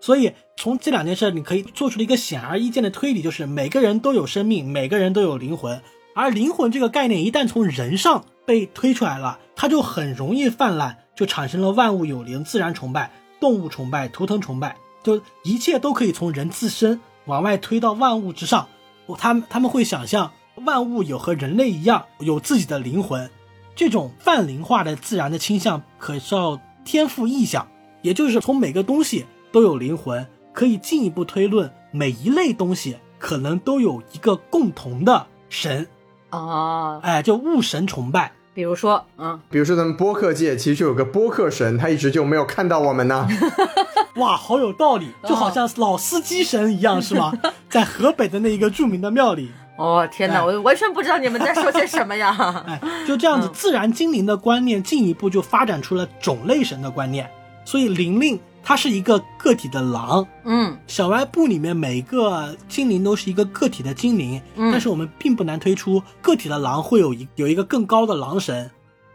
[0.01, 5.81] 所以从这两件事，你可以做出一个显而易见的推理，就是每个人都有生命，每个人都有灵魂。
[6.15, 18.67] 而灵魂这个概念一旦从人上被推出来了，它就很容易泛滥，就产生了万物有灵、自然崇拜、动物崇拜、图腾崇拜，就一切都可以从人自身往外推到万物之上。
[19.17, 20.31] 他们他们会想象
[20.65, 23.29] 万物有和人类一样有自己的灵魂，
[23.75, 27.67] 这种泛灵化的自然的倾向，可叫天赋异象，
[28.01, 35.87] 也就是从每个东西都有灵魂，可以进一步推论每一类东西可能都有一个共同的神，
[36.29, 38.31] 啊，哎，就物神崇拜。
[38.55, 43.27] 比如说，嗯，比如说咱们播客界其实就有个播客神，他一直就没有看到我们呢。
[44.17, 47.33] 哇，好有道理，就好像老司机神一样，是吗？
[47.67, 52.35] 在河北的那一个著名的庙里，哦天哪，哎我完全不知道你们在说些什么呀。
[52.67, 57.29] 哎，就这样子，嗯自然精灵的观念进一步就发展出了种类神的观念。
[57.65, 68.69] 所以灵令它是一个个体的狼，嗯小卖部里面每个精灵都是一个个体的精灵，嗯但是我们并不难推出个体的狼会有一有一个更高的狼神。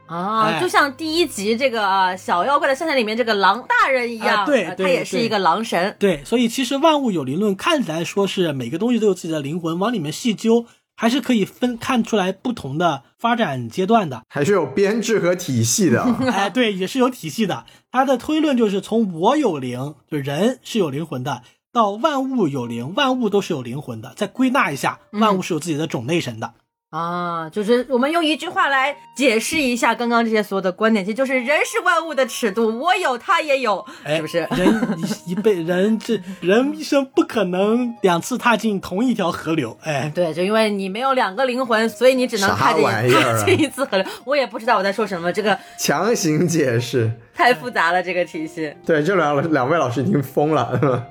[0.08, 5.94] 啊，哎就像第一集这个啊小妖怪的圣诞里面这个狼大人一样，啊对他也是一个狼神。
[5.98, 14.22] 对，所以其实万物有灵论看起来说是每个东西都有自己的灵魂，往里面细究还是可以分看出来不同的发展阶段的。
[14.28, 16.02] 还是有编制和体系的。
[16.32, 17.64] 哎，对，也是有体系的。
[17.92, 21.42] 他的推论就是从我有灵，就人是有灵魂的，
[21.72, 24.12] 到万物有灵，万物都是有灵魂的。
[24.16, 26.54] 再归纳一下，万物是有自己的种类神的。
[26.90, 34.38] 啊，就是我们用一句话来解释一下刚刚这些所有的观点，其实就是人是万物的尺度，我有他也有，哎，是不是？
[34.56, 39.76] 人一一辈人这人一生不可能两次踏进同一条河流。
[39.82, 44.06] 哎，对，就因为你没有两个灵魂，所以你只能踏进玩意儿啊 踏进一次河流。
[44.24, 47.12] 我也不知道我在说什么，这个强行解释。
[47.38, 48.74] 太复杂了，这个体系。
[48.84, 51.06] 对，这两两位老师已经疯了， 是吧？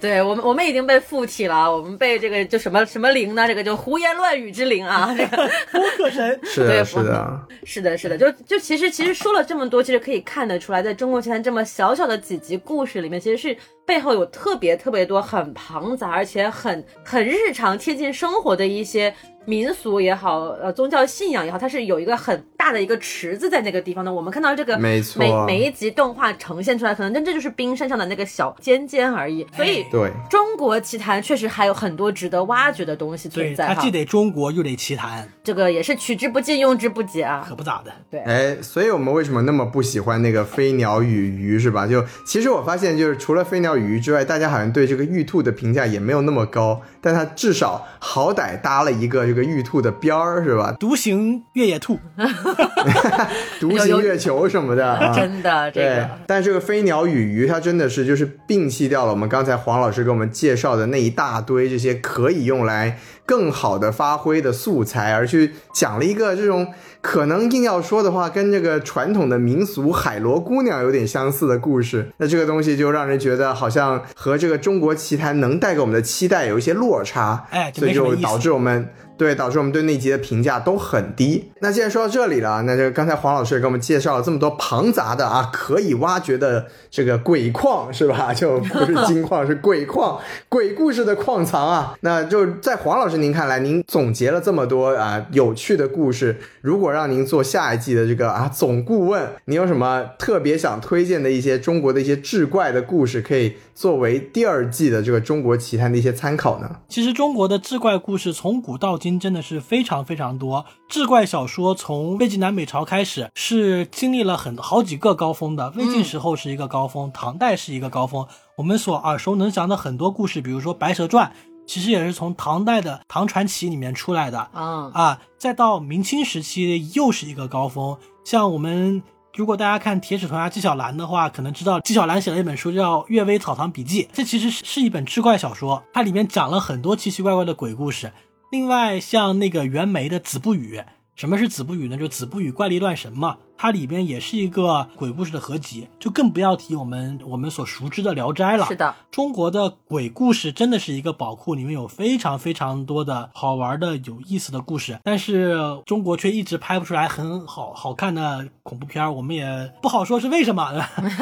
[0.00, 3.46] 对我们，我们已经被附体了，我们被这个就什么什么灵呢？
[3.46, 5.14] 这个就胡言乱语之灵啊！
[5.14, 5.36] 这个
[5.70, 13.54] 播客神， 是的，是的，是的，是的，就就其实其实说了这么多，其实可以看得出来，在中国奇谭这么小小的几集故事里面，其实是
[13.88, 19.14] 背后有特别特别多很庞杂，而且很很日常贴近生活的一些
[19.46, 24.12] 民俗也好，呃，宗教信仰也好，它是有一个很大的一个池子在那个地方的。
[24.12, 29.46] 我们看到这个没错每每一集动画呈现出来，可能真这就是冰山上的那个小尖尖而已。
[29.56, 30.10] 所以，对。
[30.28, 33.90] 中国奇谭确实还有很多值得挖掘的东西存在它既。
[33.90, 37.42] 得中国又得奇谭，这个也是取之不尽，用之不竭啊。
[37.48, 37.90] 可不咋的。
[38.10, 41.86] 对，哎，所以我们为什么那么不喜欢那个飞鸟与鱼，是吧？
[41.86, 50.74] 就其实我发现，就是除了飞鸟与鱼之外，大家好像对这个玉兔的评价也没有那么高，但它至少好歹搭了一个这个玉兔的边儿，是吧？
[50.80, 51.98] 独行越野兔，
[53.60, 55.12] 独行月球什么的啊。
[55.14, 62.98] 真的这对个。，但这个飞鸟与鱼，它真的是就是摒弃掉了我们刚才黄老师给我们介绍的那一大堆这些可以用来
[63.28, 66.66] 更好的发挥的素材，而去讲了一个这种
[67.02, 72.10] 可能硬要说的话，跟这个传统的民俗海螺姑娘有点相似的故事。
[72.16, 78.88] 那这个东西就让人觉得好像和这个中国奇谭能带给我们的期待有一些落差，哎，所以就导致我们。
[79.18, 81.50] 对，导致我们对那集的评价都很低。
[81.60, 88.32] 那既然说到这里了，那就刚才黄老师也给我们介绍了这么多庞杂的啊，可以挖掘的这个鬼矿，是吧？
[88.32, 91.96] 就不是金矿，是鬼矿，鬼故事的矿藏啊。
[92.02, 106.80] 那就在黄老师您看来，您总结了这么多啊有趣的故事，如果让您做下一季的这个啊总顾问，您有什么特别想推荐的一些中国的一些志怪的故事，可以作为第二季的这个中国奇谭的一些参考呢？
[106.88, 109.18] 其实中国的志怪故事从古到今。
[109.18, 115.72] 真的是非常非常多，志怪小说从魏晋南北朝开始是经历了很好几个高峰的。
[115.76, 118.24] 魏晋时候是一个高峰，唐代是一个高峰。
[118.56, 121.26] 我们所耳熟能详的很多故事，比如说《白蛇传》，
[121.66, 125.20] 其实也是从唐代的唐传奇里面出来的啊啊！
[125.36, 127.96] 再到明清时期又是一个高峰。
[128.24, 129.02] 像我们
[129.38, 138.12] 如果大家看《铁齿铜牙纪晓岚》的话，可能知道纪晓岚写了一本书叫《阅微草堂笔记》，这其实是一本志怪小说，它里面讲了很多奇奇怪怪的鬼故事。
[138.50, 140.78] 另外，像那个袁枚的《子不语》，
[141.18, 141.96] 什么是《子不语》呢？
[141.96, 148.66] 就《子不语怪力乱神》嘛，它里边也是一个鬼故事的合集，就更不要提我们我们所熟知的《聊斋》了。
[148.66, 160.72] 是的，中国的鬼故事真的是一个宝库，里面有非常非常多的好玩的、有意思的故事，但是中国却一直拍不出来很好好看的恐怖片，我们也不好说是为什么。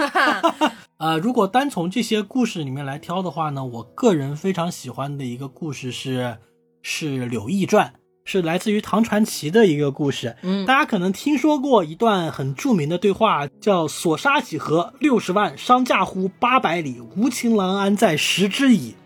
[0.99, 6.37] 呃，如果单从这些故事里面来挑的话呢，我个人非常喜欢的一个故事是。
[6.89, 7.89] 是《柳毅传》，
[8.27, 10.35] 是来自于唐传奇的一个故事。
[10.43, 14.93] 嗯，大家可能听说过一段很著名的对话，叫“所杀几何？
[14.99, 15.57] 六十万。
[15.57, 17.01] 伤驾乎八百里？
[17.17, 18.97] 无情郎安在食之矣。”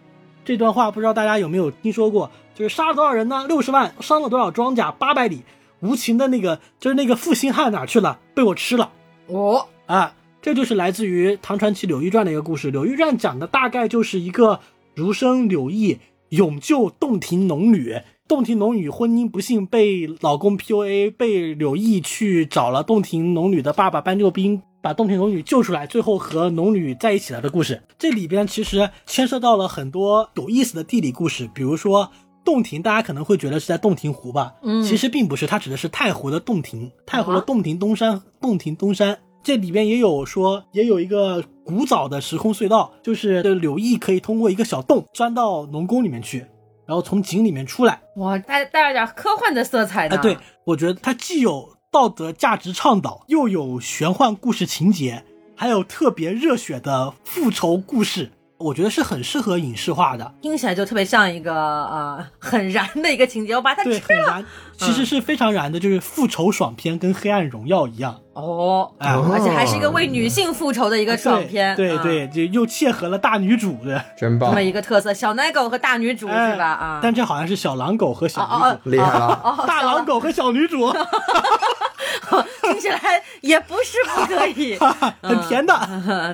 [0.43, 2.31] 这段话不知道大家有没有听说过？
[2.55, 3.47] 就是杀了多少人呢？
[3.47, 3.95] 六十万。
[4.01, 4.91] 伤了多少庄稼？
[4.93, 5.43] 八百里。
[5.81, 8.18] 无情的那个就是那个负心汉哪去了？
[8.35, 8.91] 被我吃了。
[9.27, 12.68] 哦，啊，这就是来自于唐传奇《柳毅传》的一个故事。
[12.71, 14.61] 《柳毅传》讲的大概就是一个
[14.95, 15.99] 儒生柳毅。
[16.31, 18.01] 勇救洞庭农女，
[18.31, 27.83] 洞庭农女婚姻不幸被老公 PUA，被柳毅去找了洞庭农女的爸爸搬救兵，把洞庭农女救出来，最后和农女在一起了的故事。
[27.99, 32.12] 这里边其实牵涉到了很多有意思的地理故事，比如说
[32.45, 39.18] 洞庭，大家可能会觉得是在洞庭湖吧，嗯，其实并不是，它指的是太湖的洞庭，太湖的洞庭东山，洞庭东山。
[39.43, 46.47] 这里边也有说，也有一个古早的时空隧道，就是柳毅可以通过一个小洞钻到龙宫里面去，
[46.91, 48.01] 然后从井里面出来。
[48.16, 50.18] 哇，带带了点科幻的色彩的。
[50.18, 55.22] 对，我觉得它既有道德价值倡导，又有玄幻故事情节，
[55.55, 58.32] 还有特别热血的复仇故事。
[58.61, 63.55] 我觉得是很适合影视化的，听起来就特别像一个呃很燃的一个情节。
[63.57, 64.45] 我把它对很燃，
[64.77, 71.75] 其实是非常燃的，就是复仇爽片，跟《黑暗荣耀》一样哦，而且还是一个为女性复仇的一个爽片。
[71.75, 76.67] 对对，就又切合了大女主的 真棒这么一个特色，小奶狗和大女主是吧？
[76.67, 80.93] 啊，但这好像是小狼狗和小女主，厉害了，大狼狗和小女主，
[82.63, 83.01] 听起来
[83.41, 84.77] 也不是不可以，
[85.23, 85.75] 很甜的。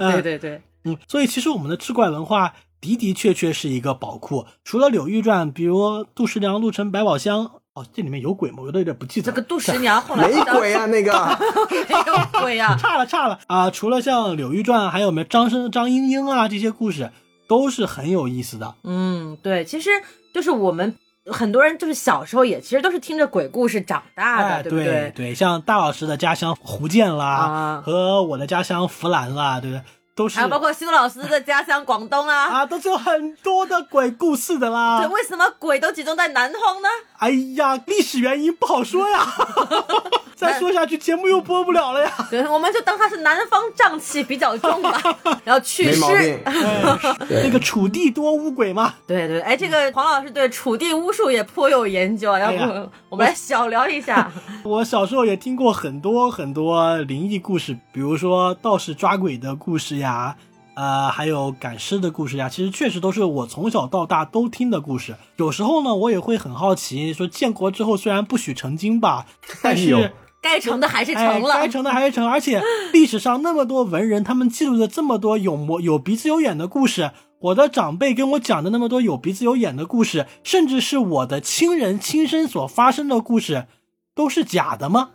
[0.00, 0.60] 对对对。
[0.86, 4.46] 嗯，所以其实我们的志怪文化的的确确是一个宝库。
[4.64, 8.58] 除了《柳玉传》，比如杜十娘、陆沉百宝箱，哦，这里面有鬼吗？
[8.64, 9.26] 我都有点不记得。
[9.26, 11.12] 这个杜十娘 后来没鬼啊，那个
[11.70, 13.70] 没有鬼啊，差了差了啊！
[13.70, 16.48] 除了像《柳玉传》，还有没有张生、张英英啊？
[16.48, 17.10] 这些故事
[17.48, 18.74] 都是很有意思的。
[18.84, 19.90] 嗯，对，其实
[20.32, 25.12] 就是我们很多人就是小时候也其实都是听着鬼故事长大的，对不对？
[25.14, 29.82] 对，像大老师的家乡福建啦，和我的家乡湖南啦，对不对？
[30.16, 34.98] 都是，还有包括修老师的家乡广东啊，啊，都是有很多的鬼故事的啦。
[34.98, 36.88] 对，为什么鬼都集中在南方呢？
[37.18, 39.26] 哎呀，历史原因不好说呀。
[40.36, 42.12] 再说下去节目又播不了了呀。
[42.30, 45.00] 对，我们就当他是南方瘴气比较重吧，
[45.42, 46.38] 然后祛湿。
[47.30, 48.94] 那个楚地多巫鬼嘛。
[49.06, 54.30] 对对，哎，这个黄老师对楚地巫术也颇有研究啊，要不我们来小聊一下。
[54.62, 60.36] 我小时候也听过很多很多灵异故事，比如说道士抓鬼的故事呀。
[60.74, 65.16] 呃，还有赶尸的故事呀，其实确实都是我从小到大都听的故事。
[65.36, 69.24] 有时候呢，我也会很好奇，说建国之后虽然不许成精吧，
[69.62, 70.12] 但是
[70.42, 72.26] 该成的还是成了，该成的还是成。
[72.28, 72.62] 而且
[72.92, 77.10] 历史上那么多文人，他们记录了这么多有模有鼻子有眼的故事，
[77.40, 83.66] 我的长辈跟我讲的那么多有鼻子有眼的故事，甚至是我的亲人亲身所发生的故事，
[84.14, 85.10] 都是假的吗？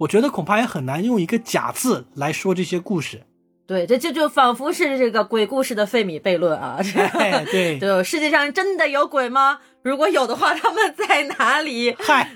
[0.00, 3.22] 我觉得恐怕也很难用一个“假”字来说这些故事。
[3.66, 6.78] 对，这这就仿佛是这个鬼故事的费米悖论啊！
[7.50, 9.58] 对 对，世界上真的有鬼吗？
[9.82, 11.94] 如果有的话，他们在哪里？
[11.98, 12.32] 嗨，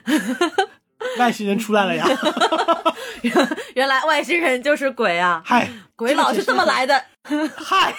[1.19, 2.07] 外星人出来了呀！
[3.75, 5.43] 原来外星人就是鬼啊！
[5.45, 7.03] 嗨，鬼佬是这么来的。
[7.57, 7.95] 嗨，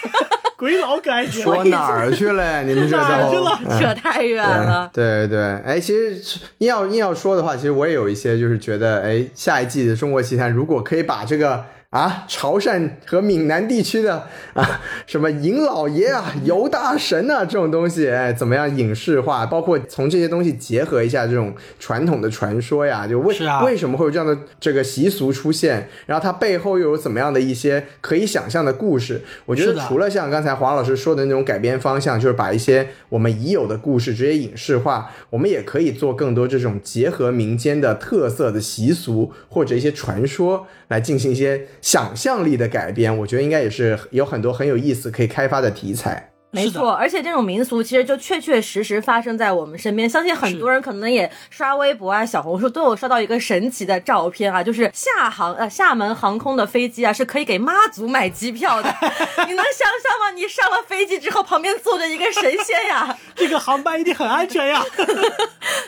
[0.57, 2.61] 鬼佬感觉说哪儿去了呀？
[2.67, 4.89] 你们这哪儿去都了扯太远了。
[4.93, 11.65] 对对对，哎，其实硬要硬要说的话，其实我也有一些就是觉得，哎，下一季的《中国奇谭》如果可以把这个
[11.95, 19.45] 啊潮汕和闽南地区的啊什么尹老爷啊、 尤大神啊这种东西，哎，怎么样影视化？
[19.45, 25.87] 包括从这些东西结合一下这种传统的传说呀，就为、啊为什么会有这样的这个习俗出现？
[26.05, 29.21] 然后它背后又有怎么样的一些可以想象的故事？
[29.45, 43.15] 我觉得除了像刚才黄老师说的那种改编方向，就是把一些我们已有的故事直接影视化，我们也可以做更多这种结合民间的特色的习俗或者一些传说来进行一些想象力的改编。
[43.15, 46.34] 我觉得应该也是有很多很有意思可以开发的题材。
[46.55, 50.09] 没错，而且这种民俗其实就确确实实发生在我们身边。
[50.09, 58.89] 相信很多人可能也刷微博啊、小红书都有刷到一个神奇的照片啊，就是厦航呃厦门航空的飞机啊是可以给妈祖买机票的。
[59.47, 60.31] 你能想象吗？
[60.35, 64.83] 你上了飞机之后，旁边坐着一个神仙呀， 这个航班一定很安全呀！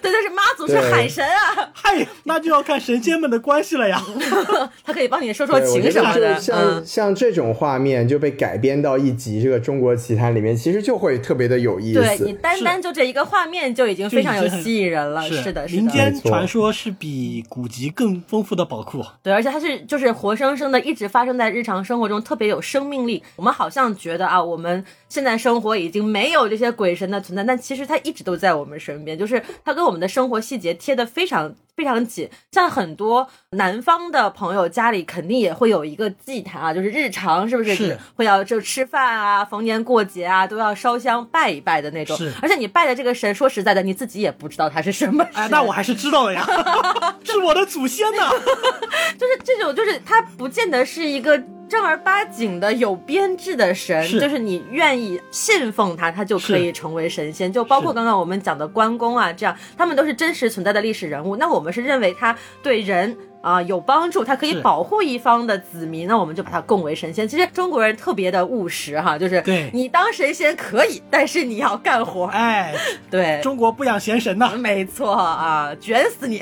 [0.02, 4.02] 对，但是妈祖是海神啊，嗨，那就要看神仙们的关系了呀。
[4.84, 6.40] 他可以帮你说说情什么的。
[6.40, 12.34] 像、嗯，像这种画面就被改编到一集这个《中国奇谭》里面，其实就会特别的有意思对你。
[12.34, 15.22] 单单就这一个画面就已经非常有吸引人了。
[15.22, 15.82] 是是的，是的。
[15.82, 19.06] 民间传说是比古籍更丰富的宝库。
[19.22, 23.22] 对，而且它是就是活生生的，一直发生在日常生活中，特别有生命力。
[23.36, 32.30] 我们好像觉得啊，我们现在生活已经没有这些鬼神的存在，但其实它一直都在我们身边，就是它跟我们的生活细节贴的非常非常紧。
[32.52, 42.34] 像很多南方的朋友家里肯定也会有一个祭坛啊，就是日常是不是是会要就吃饭啊，逢年过节啊都要烧香拜一拜的那种是。
[42.42, 45.44] 而且你拜的这个神，说实在的，你自己也不知道他是什么神。
[45.44, 46.46] 哎，那我还是知道的呀，
[47.24, 48.30] 是我的祖先呐。
[49.18, 57.52] 就是这种，就是它不见得是一个正儿八经的有编制的神，是就是你愿意信奉他，他就可以成为神仙。
[57.52, 61.36] 就包括刚刚我们讲的关公啊，这样他们都是真实存在的历史人物。
[61.36, 63.18] 那我们是认为他对人。
[63.42, 67.28] 啊，有帮助，他可以保护一方的子民，那我们就把他供为神仙。
[67.28, 72.26] 其实中国人特别的务实哈，就是对你当神仙可以，但是你要干活。
[72.26, 72.74] 哎，
[73.10, 74.52] 对，中国不养闲神呐。
[74.58, 76.42] 没错啊，卷死你！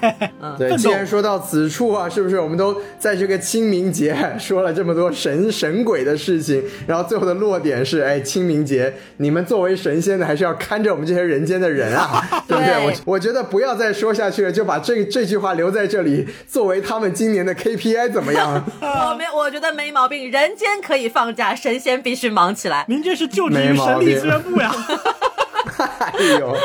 [0.58, 12.74] 对，既然说到此处啊，是不是我们都在这个清明节说了这么多神神鬼的事情，然后最后的落点是，哎，清明节你们作为神仙的，还是要看着我们这些人间的人啊， 对不对？
[12.74, 18.64] 对我我觉得不要再说下去了，就把这这句话留在这里，作为他们今年的 KPI 怎么样？
[18.80, 20.30] 我没，我觉得没毛病。
[20.30, 22.84] 人间可以放假，神仙必须忙起来。
[22.88, 24.72] 您这是就职于神力病资源部呀？
[26.00, 26.56] 哎呦，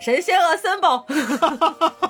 [0.00, 1.04] 神仙 assemble。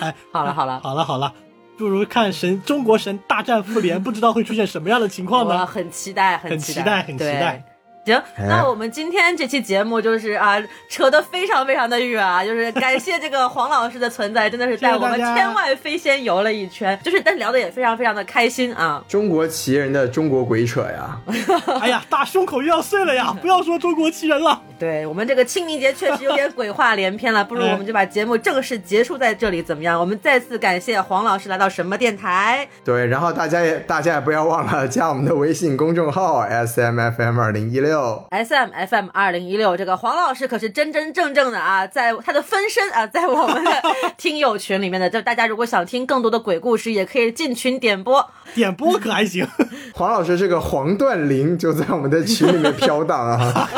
[0.00, 1.32] 哎，好了好了，好了好了，
[1.76, 5.66] 不如看神中国神大战复联，不知道会出现什么样的情况我呢？
[5.66, 7.62] 很期待，很期期待很期对待
[8.04, 19.02] 行，哎那我们今天这期节目就是啊，扯得非常非常的远啊，就是感谢这个黄老师的存在，真的是带我们天外飞仙游了一圈，就是但聊的也非常非常的开心啊。
[19.06, 21.16] 中国奇人的中国鬼扯呀！
[21.80, 23.32] 哎呀，大胸口又要碎了呀！
[23.40, 24.60] 不要说中国奇人了。
[24.80, 30.00] 对我们这个清明节确实有点鬼话连篇了，不如 我们就把节目正式结束在这里，怎么样？
[30.00, 32.66] 我们再次感谢黄老师来到什么电台。
[32.84, 37.91] 对，然后大家也大家也不要忘了加我们的微信公众号 S M F M 二零一六。
[38.30, 43.70] S M F M 二零一六，这个黄老师可是真真正正的啊，在他的分身啊，在我们的
[44.16, 45.10] 听友群里面的。
[45.10, 48.30] 就大家如果想听更多的鬼故事，也可以进群点播。
[48.54, 49.46] 点播可还行？
[49.94, 53.68] 黄老师这个黄段灵就在我们的群里面飘荡啊！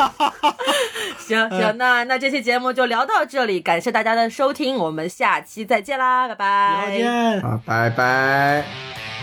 [1.19, 6.87] 行 行，那那这期节目就聊到这里，感谢大家的收听，我们下期再见啦，拜拜！
[6.87, 6.97] 再。
[6.97, 7.41] 见。
[7.41, 9.14] 啊，拜拜。